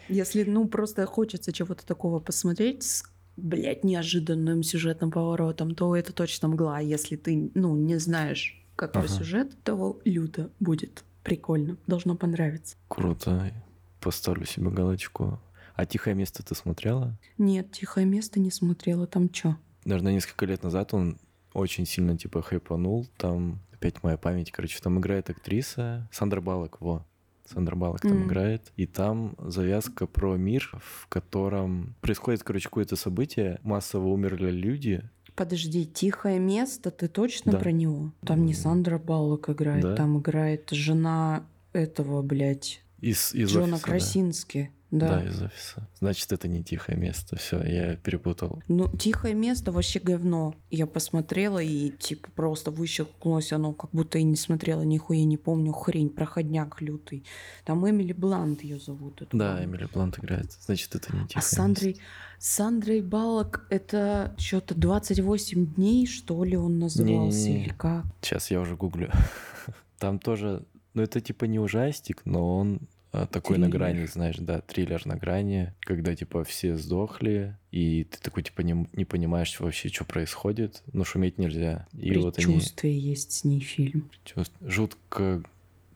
Если, 0.07 0.43
ну, 0.43 0.67
просто 0.67 1.05
хочется 1.05 1.51
чего-то 1.53 1.85
такого 1.85 2.19
посмотреть 2.19 2.83
с, 2.83 3.03
блядь, 3.37 3.83
неожиданным 3.83 4.63
сюжетным 4.63 5.11
поворотом, 5.11 5.75
то 5.75 5.95
это 5.95 6.13
точно 6.13 6.47
мгла. 6.47 6.77
А 6.77 6.81
Если 6.81 7.15
ты, 7.15 7.51
ну, 7.53 7.75
не 7.75 7.99
знаешь, 7.99 8.59
какой 8.75 9.03
Ага. 9.03 9.13
сюжет, 9.13 9.51
то 9.63 9.99
люто 10.05 10.49
будет. 10.59 11.03
Прикольно. 11.23 11.77
Должно 11.85 12.15
понравиться. 12.15 12.75
Круто. 12.87 13.53
Поставлю 13.99 14.45
себе 14.45 14.69
галочку. 14.69 15.39
А 15.79 15.85
«Тихое 15.85 16.13
место» 16.13 16.43
ты 16.43 16.55
смотрела? 16.55 17.17
Нет, 17.37 17.71
тихое 17.71 18.05
место 18.05 18.37
не 18.41 18.51
смотрела. 18.51 19.07
Там 19.07 19.29
чё? 19.29 19.55
Наверное, 19.85 20.11
несколько 20.11 20.45
лет 20.45 20.61
назад 20.61 20.93
он 20.93 21.17
очень 21.53 21.85
сильно 21.85 22.17
типа 22.17 22.41
хайпанул. 22.41 23.07
Там 23.15 23.61
опять 23.71 24.03
моя 24.03 24.17
память, 24.17 24.51
короче, 24.51 24.77
там 24.81 24.99
играет 24.99 25.29
актриса 25.29 26.09
Сандра 26.11 26.41
Балок, 26.41 26.81
во. 26.81 27.05
Сандра 27.45 27.77
Балок 27.77 28.01
там 28.01 28.11
М. 28.11 28.27
играет. 28.27 28.73
И 28.75 28.87
там 28.87 29.35
завязка 29.39 30.05
про 30.05 30.35
мир, 30.35 30.69
в 30.83 31.07
котором 31.07 31.95
происходит, 32.01 32.43
короче, 32.43 32.65
какое-то 32.65 32.97
событие. 32.97 33.57
Массово 33.63 34.07
умерли 34.09 34.51
люди. 34.51 35.09
Подожди, 35.33 35.85
тихое 35.85 36.39
место, 36.39 36.91
ты 36.91 37.07
точно 37.07 37.53
Да. 37.53 37.57
про 37.57 37.71
него? 37.71 38.11
Там 38.25 38.45
не 38.45 38.51
М. 38.51 38.57
Сандра 38.59 38.97
Баллок 38.99 39.49
играет, 39.49 39.81
Да. 39.83 39.95
там 39.95 40.19
играет 40.19 40.71
жена 40.71 41.45
этого, 41.71 42.21
блядь, 42.21 42.81
Из, 42.99 43.33
из 43.33 43.49
Джона 43.49 43.75
офиса. 43.75 43.85
Красински. 43.85 44.71
Да. 44.73 44.78
Да. 44.91 45.23
из 45.23 45.41
офиса. 45.41 45.87
Значит, 45.99 46.31
это 46.31 46.47
не 46.47 46.63
тихое 46.63 46.97
место. 46.97 47.35
Все, 47.35 47.61
я 47.61 47.95
перепутал. 47.95 48.63
Ну, 48.67 48.87
тихое 48.97 49.35
место 49.35 49.71
вообще 49.71 49.99
говно. 49.99 50.55
Я 50.71 50.87
посмотрела 50.87 51.59
и, 51.59 51.89
типа, 51.91 52.29
просто 52.35 52.71
выщелкнулось 52.71 53.51
оно, 53.53 53.73
как 53.73 53.91
будто 53.91 54.17
и 54.17 54.23
не 54.23 54.35
смотрела, 54.35 54.81
нихуя 54.81 55.23
не 55.25 55.37
помню, 55.37 55.73
хрень, 55.73 56.09
проходняк 56.09 56.81
лютый. 56.81 57.23
Там 57.65 57.87
Эмили 57.87 58.13
Блант 58.13 58.63
ее 58.63 58.79
зовут. 58.79 59.21
эту 59.21 59.37
Да, 59.37 59.53
бабу. 59.57 59.65
Эмили 59.65 59.87
Блант 59.93 60.17
играет. 60.17 60.51
Значит, 60.65 60.95
это 60.95 61.15
не 61.15 61.27
тихое 61.27 61.35
А 61.35 61.41
с 61.41 61.49
Сандрой, 61.49 61.87
место. 61.89 62.03
с 62.39 62.47
Сандрой 62.49 63.01
Балок 63.01 63.67
это 63.69 64.33
что-то 64.39 64.73
28 64.75 65.75
дней, 65.75 66.07
что 66.07 66.43
ли, 66.43 66.57
он 66.57 66.79
назывался, 66.79 67.37
Не-не-не. 67.37 67.63
или 67.65 67.73
как? 67.73 68.05
Сейчас 68.21 68.49
я 68.49 68.59
уже 68.59 68.75
гуглю. 68.75 69.11
Там 69.99 70.17
тоже... 70.19 70.63
Ну, 70.95 71.03
это 71.03 71.21
типа 71.21 71.45
не 71.45 71.59
ужастик, 71.59 72.21
но 72.25 72.57
он 72.57 72.79
а, 73.11 73.25
такой 73.25 73.57
на 73.57 73.69
грани, 73.69 74.05
знаешь, 74.05 74.37
да, 74.37 74.61
триллер 74.61 75.05
на 75.05 75.15
грани, 75.15 75.73
когда, 75.79 76.15
типа, 76.15 76.43
все 76.43 76.77
сдохли, 76.77 77.57
и 77.71 78.03
ты 78.03 78.19
такой, 78.19 78.43
типа, 78.43 78.61
не, 78.61 78.87
не 78.93 79.05
понимаешь 79.05 79.59
вообще, 79.59 79.89
что 79.89 80.05
происходит, 80.05 80.83
но 80.93 81.03
шуметь 81.03 81.37
нельзя. 81.37 81.87
И 81.93 82.15
вот 82.17 82.37
они... 82.37 82.61
есть 82.83 83.31
с 83.31 83.43
ней 83.43 83.61
фильм. 83.61 84.09
Чувств... 84.25 84.55
Жутко... 84.61 85.43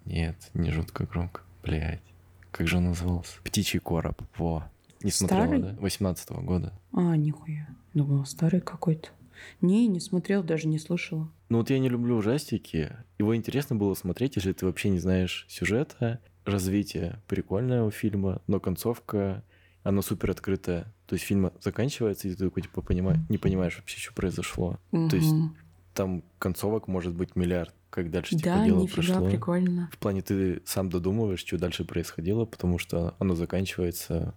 Нет, 0.05 0.35
не 0.53 0.71
жутко 0.71 1.05
громко. 1.05 1.41
Блять. 1.63 2.01
Как 2.51 2.67
же 2.67 2.77
он 2.77 2.85
назывался? 2.85 3.39
«Птичий 3.43 3.79
короб». 3.79 4.21
Во. 4.37 4.69
Не 5.01 5.11
смотрела, 5.11 5.45
старый? 5.45 5.61
да? 5.61 5.75
18 5.79 6.29
-го 6.29 6.43
года. 6.43 6.73
А, 6.91 7.15
нихуя. 7.15 7.67
Думала, 7.93 8.25
старый 8.25 8.61
какой-то. 8.61 9.09
Не, 9.61 9.87
не 9.87 9.99
смотрел, 9.99 10.43
даже 10.43 10.67
не 10.67 10.79
слышала. 10.79 11.31
Ну 11.49 11.59
вот 11.59 11.69
я 11.69 11.79
не 11.79 11.89
люблю 11.89 12.15
ужастики. 12.17 12.91
Его 13.17 13.35
интересно 13.35 13.75
было 13.75 13.93
смотреть, 13.93 14.35
если 14.35 14.53
ты 14.53 14.65
вообще 14.65 14.89
не 14.89 14.99
знаешь 14.99 15.45
сюжета, 15.49 16.19
развитие 16.45 17.19
прикольного 17.27 17.91
фильма, 17.91 18.41
но 18.47 18.59
концовка, 18.59 19.43
она 19.83 20.01
супер 20.01 20.31
открытая. 20.31 20.93
То 21.07 21.15
есть 21.15 21.25
фильм 21.25 21.51
заканчивается, 21.61 22.27
и 22.27 22.31
ты 22.31 22.45
такой, 22.45 22.63
типа, 22.63 22.81
понимаешь, 22.81 23.19
не 23.29 23.37
понимаешь 23.37 23.77
вообще, 23.77 23.99
что 23.99 24.13
произошло. 24.13 24.79
Угу. 24.91 25.09
То 25.09 25.15
есть 25.15 25.33
там 25.93 26.23
концовок 26.39 26.87
может 26.87 27.13
быть 27.13 27.35
миллиард, 27.35 27.73
как 27.89 28.09
дальше 28.09 28.35
типа 28.35 28.45
да, 28.45 28.65
дело 28.65 28.87
прошло. 28.87 29.29
прикольно. 29.29 29.89
В 29.91 29.97
плане 29.97 30.21
ты 30.21 30.61
сам 30.65 30.89
додумываешь, 30.89 31.39
что 31.39 31.57
дальше 31.57 31.85
происходило, 31.85 32.45
потому 32.45 32.79
что 32.79 33.15
оно 33.19 33.35
заканчивается 33.35 34.33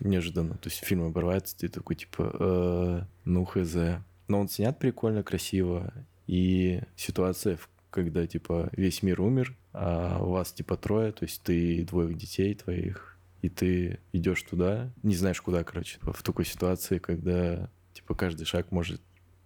неожиданно. 0.00 0.54
То 0.54 0.68
есть 0.68 0.84
фильм 0.84 1.04
обрывается, 1.04 1.56
ты 1.56 1.68
такой, 1.68 1.96
типа, 1.96 2.36
э, 2.38 3.02
ну 3.24 3.44
хз. 3.44 3.76
Но 4.28 4.40
он 4.40 4.48
снят 4.48 4.78
прикольно, 4.78 5.22
красиво. 5.22 5.92
И 6.26 6.80
ситуация, 6.96 7.58
когда, 7.90 8.26
типа, 8.26 8.70
весь 8.72 9.02
мир 9.02 9.20
умер, 9.20 9.56
а 9.80 10.18
у 10.20 10.30
вас, 10.30 10.52
типа, 10.52 10.76
трое, 10.76 11.12
то 11.12 11.24
есть 11.24 11.42
ты 11.42 11.84
двоих 11.84 12.16
детей 12.16 12.54
твоих, 12.54 13.16
и 13.42 13.48
ты 13.48 14.00
идешь 14.12 14.42
туда, 14.42 14.90
не 15.04 15.14
знаешь 15.14 15.40
куда, 15.40 15.62
короче, 15.62 15.98
типа, 15.98 16.12
в 16.12 16.22
такой 16.24 16.44
ситуации, 16.44 16.98
когда, 16.98 17.70
типа, 17.92 18.14
каждый 18.14 18.44
шаг 18.44 18.72
может 18.72 19.00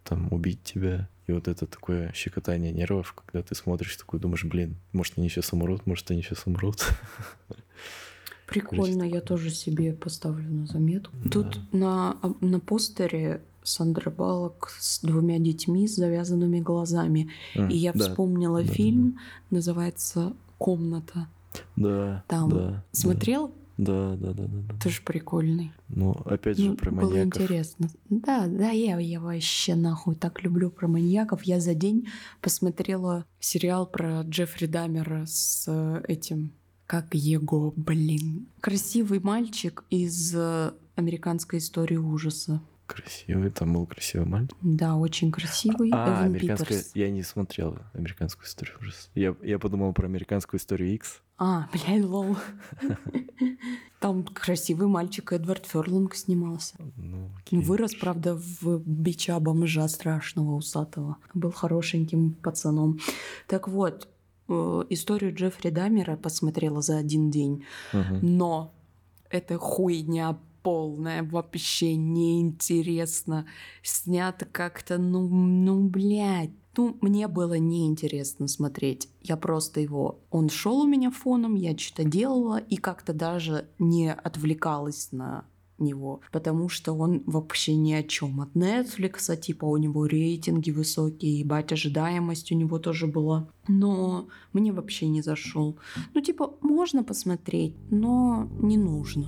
там 0.04 0.32
убить 0.32 0.62
тебя. 0.62 1.08
И 1.26 1.32
вот 1.32 1.48
это 1.48 1.66
такое 1.66 2.12
щекотание 2.14 2.72
нервов, 2.72 3.12
когда 3.12 3.42
ты 3.42 3.54
смотришь, 3.54 3.96
такой 3.96 4.18
думаешь, 4.20 4.44
блин, 4.44 4.76
может, 4.92 5.18
они 5.18 5.28
сейчас 5.28 5.52
умрут, 5.52 5.86
может, 5.86 6.10
они 6.10 6.22
сейчас 6.22 6.46
умрут. 6.46 6.88
Прикольно, 8.46 9.04
я 9.04 9.20
тоже 9.20 9.50
себе 9.50 9.92
поставлю 9.92 10.50
на 10.50 10.66
заметку. 10.66 11.14
Да. 11.24 11.30
Тут 11.30 11.72
на, 11.72 12.16
на 12.40 12.58
постере 12.58 13.42
Сандра 13.62 14.10
Балок 14.10 14.72
с 14.78 15.00
двумя 15.00 15.38
детьми 15.38 15.86
с 15.86 15.96
завязанными 15.96 16.60
глазами. 16.60 17.30
А, 17.56 17.68
и 17.68 17.76
я 17.76 17.92
да, 17.92 18.00
вспомнила 18.00 18.62
да, 18.62 18.72
фильм, 18.72 19.12
да. 19.50 19.56
называется 19.56 20.32
«Комната». 20.58 21.28
Да, 21.76 22.24
Там 22.28 22.50
да, 22.50 22.84
смотрел? 22.92 23.52
Да, 23.76 24.16
да, 24.16 24.32
да, 24.32 24.44
да. 24.44 24.62
да. 24.68 24.74
Тоже 24.82 25.02
прикольный. 25.02 25.72
Ну, 25.88 26.12
опять 26.24 26.58
же, 26.58 26.70
ну, 26.70 26.76
про 26.76 26.90
было 26.90 27.00
маньяков. 27.00 27.34
Было 27.34 27.44
интересно. 27.44 27.88
Да, 28.10 28.46
да, 28.46 28.70
я, 28.70 28.98
я 28.98 29.20
вообще 29.20 29.74
нахуй 29.74 30.14
так 30.14 30.42
люблю 30.42 30.70
про 30.70 30.88
маньяков. 30.88 31.42
Я 31.44 31.60
за 31.60 31.74
день 31.74 32.08
посмотрела 32.40 33.24
сериал 33.40 33.86
про 33.86 34.22
Джеффри 34.22 34.66
Дамера 34.66 35.24
с 35.26 35.64
э, 35.68 36.02
этим 36.08 36.52
как 36.86 37.14
его, 37.14 37.72
блин. 37.74 38.48
Красивый 38.60 39.18
мальчик 39.20 39.82
из 39.88 40.34
э, 40.34 40.72
американской 40.94 41.58
истории 41.58 41.96
ужаса. 41.96 42.60
Красивый, 42.94 43.50
там 43.50 43.72
был 43.74 43.86
красивый 43.86 44.26
мальчик. 44.26 44.56
Да, 44.60 44.96
очень 44.96 45.30
красивый. 45.30 45.90
А, 45.92 46.08
Эван 46.08 46.24
американская... 46.24 46.78
Питерс. 46.78 46.92
Я 46.94 47.10
не 47.10 47.22
смотрел 47.22 47.78
американскую 47.94 48.46
историю 48.46 48.76
ужаса. 48.80 49.08
Я, 49.14 49.34
я 49.42 49.58
подумал 49.58 49.92
про 49.92 50.06
американскую 50.06 50.60
историю 50.60 50.94
X. 50.94 51.20
А, 51.38 51.68
блядь, 51.72 52.04
лол. 52.04 52.36
Там 54.00 54.24
красивый 54.24 54.88
мальчик 54.88 55.32
Эдвард 55.32 55.66
Ферлинг 55.66 56.14
снимался. 56.14 56.76
Ну, 56.96 57.30
Вырос, 57.50 57.94
правда, 57.94 58.34
в 58.34 58.82
бича 58.84 59.38
бомжа 59.40 59.86
страшного 59.88 60.54
усатого. 60.54 61.16
Был 61.34 61.52
хорошеньким 61.52 62.34
пацаном. 62.34 62.98
Так 63.46 63.68
вот, 63.68 64.08
Э, 64.52 64.84
историю 64.90 65.34
Джеффри 65.34 65.70
Дамера 65.70 66.16
посмотрела 66.16 66.82
за 66.82 66.98
один 66.98 67.30
день, 67.30 67.64
но 67.92 68.74
это 69.30 69.58
хуйня 69.58 70.38
полная, 70.62 71.22
вообще 71.22 71.96
неинтересно. 71.96 73.46
Снято 73.82 74.46
как-то, 74.46 74.98
ну, 74.98 75.28
ну, 75.28 75.88
блядь. 75.88 76.50
Ну, 76.76 76.96
мне 77.02 77.28
было 77.28 77.58
неинтересно 77.58 78.48
смотреть. 78.48 79.08
Я 79.20 79.36
просто 79.36 79.80
его... 79.80 80.20
Он 80.30 80.48
шел 80.48 80.80
у 80.80 80.86
меня 80.86 81.10
фоном, 81.10 81.54
я 81.54 81.76
что-то 81.76 82.04
делала 82.04 82.56
и 82.56 82.76
как-то 82.76 83.12
даже 83.12 83.66
не 83.78 84.10
отвлекалась 84.10 85.12
на 85.12 85.44
него, 85.82 86.20
потому 86.30 86.68
что 86.68 86.92
он 86.94 87.22
вообще 87.26 87.74
ни 87.74 87.92
о 87.92 88.02
чем. 88.02 88.40
От 88.40 88.54
Netflix, 88.54 89.36
типа 89.36 89.66
у 89.66 89.76
него 89.76 90.06
рейтинги 90.06 90.70
высокие, 90.70 91.40
ебать, 91.40 91.72
ожидаемость 91.72 92.52
у 92.52 92.54
него 92.54 92.78
тоже 92.78 93.06
была. 93.06 93.48
Но 93.68 94.28
мне 94.52 94.72
вообще 94.72 95.08
не 95.08 95.22
зашел. 95.22 95.76
Ну, 96.14 96.20
типа, 96.20 96.54
можно 96.60 97.04
посмотреть, 97.04 97.74
но 97.90 98.48
не 98.60 98.76
нужно. 98.76 99.26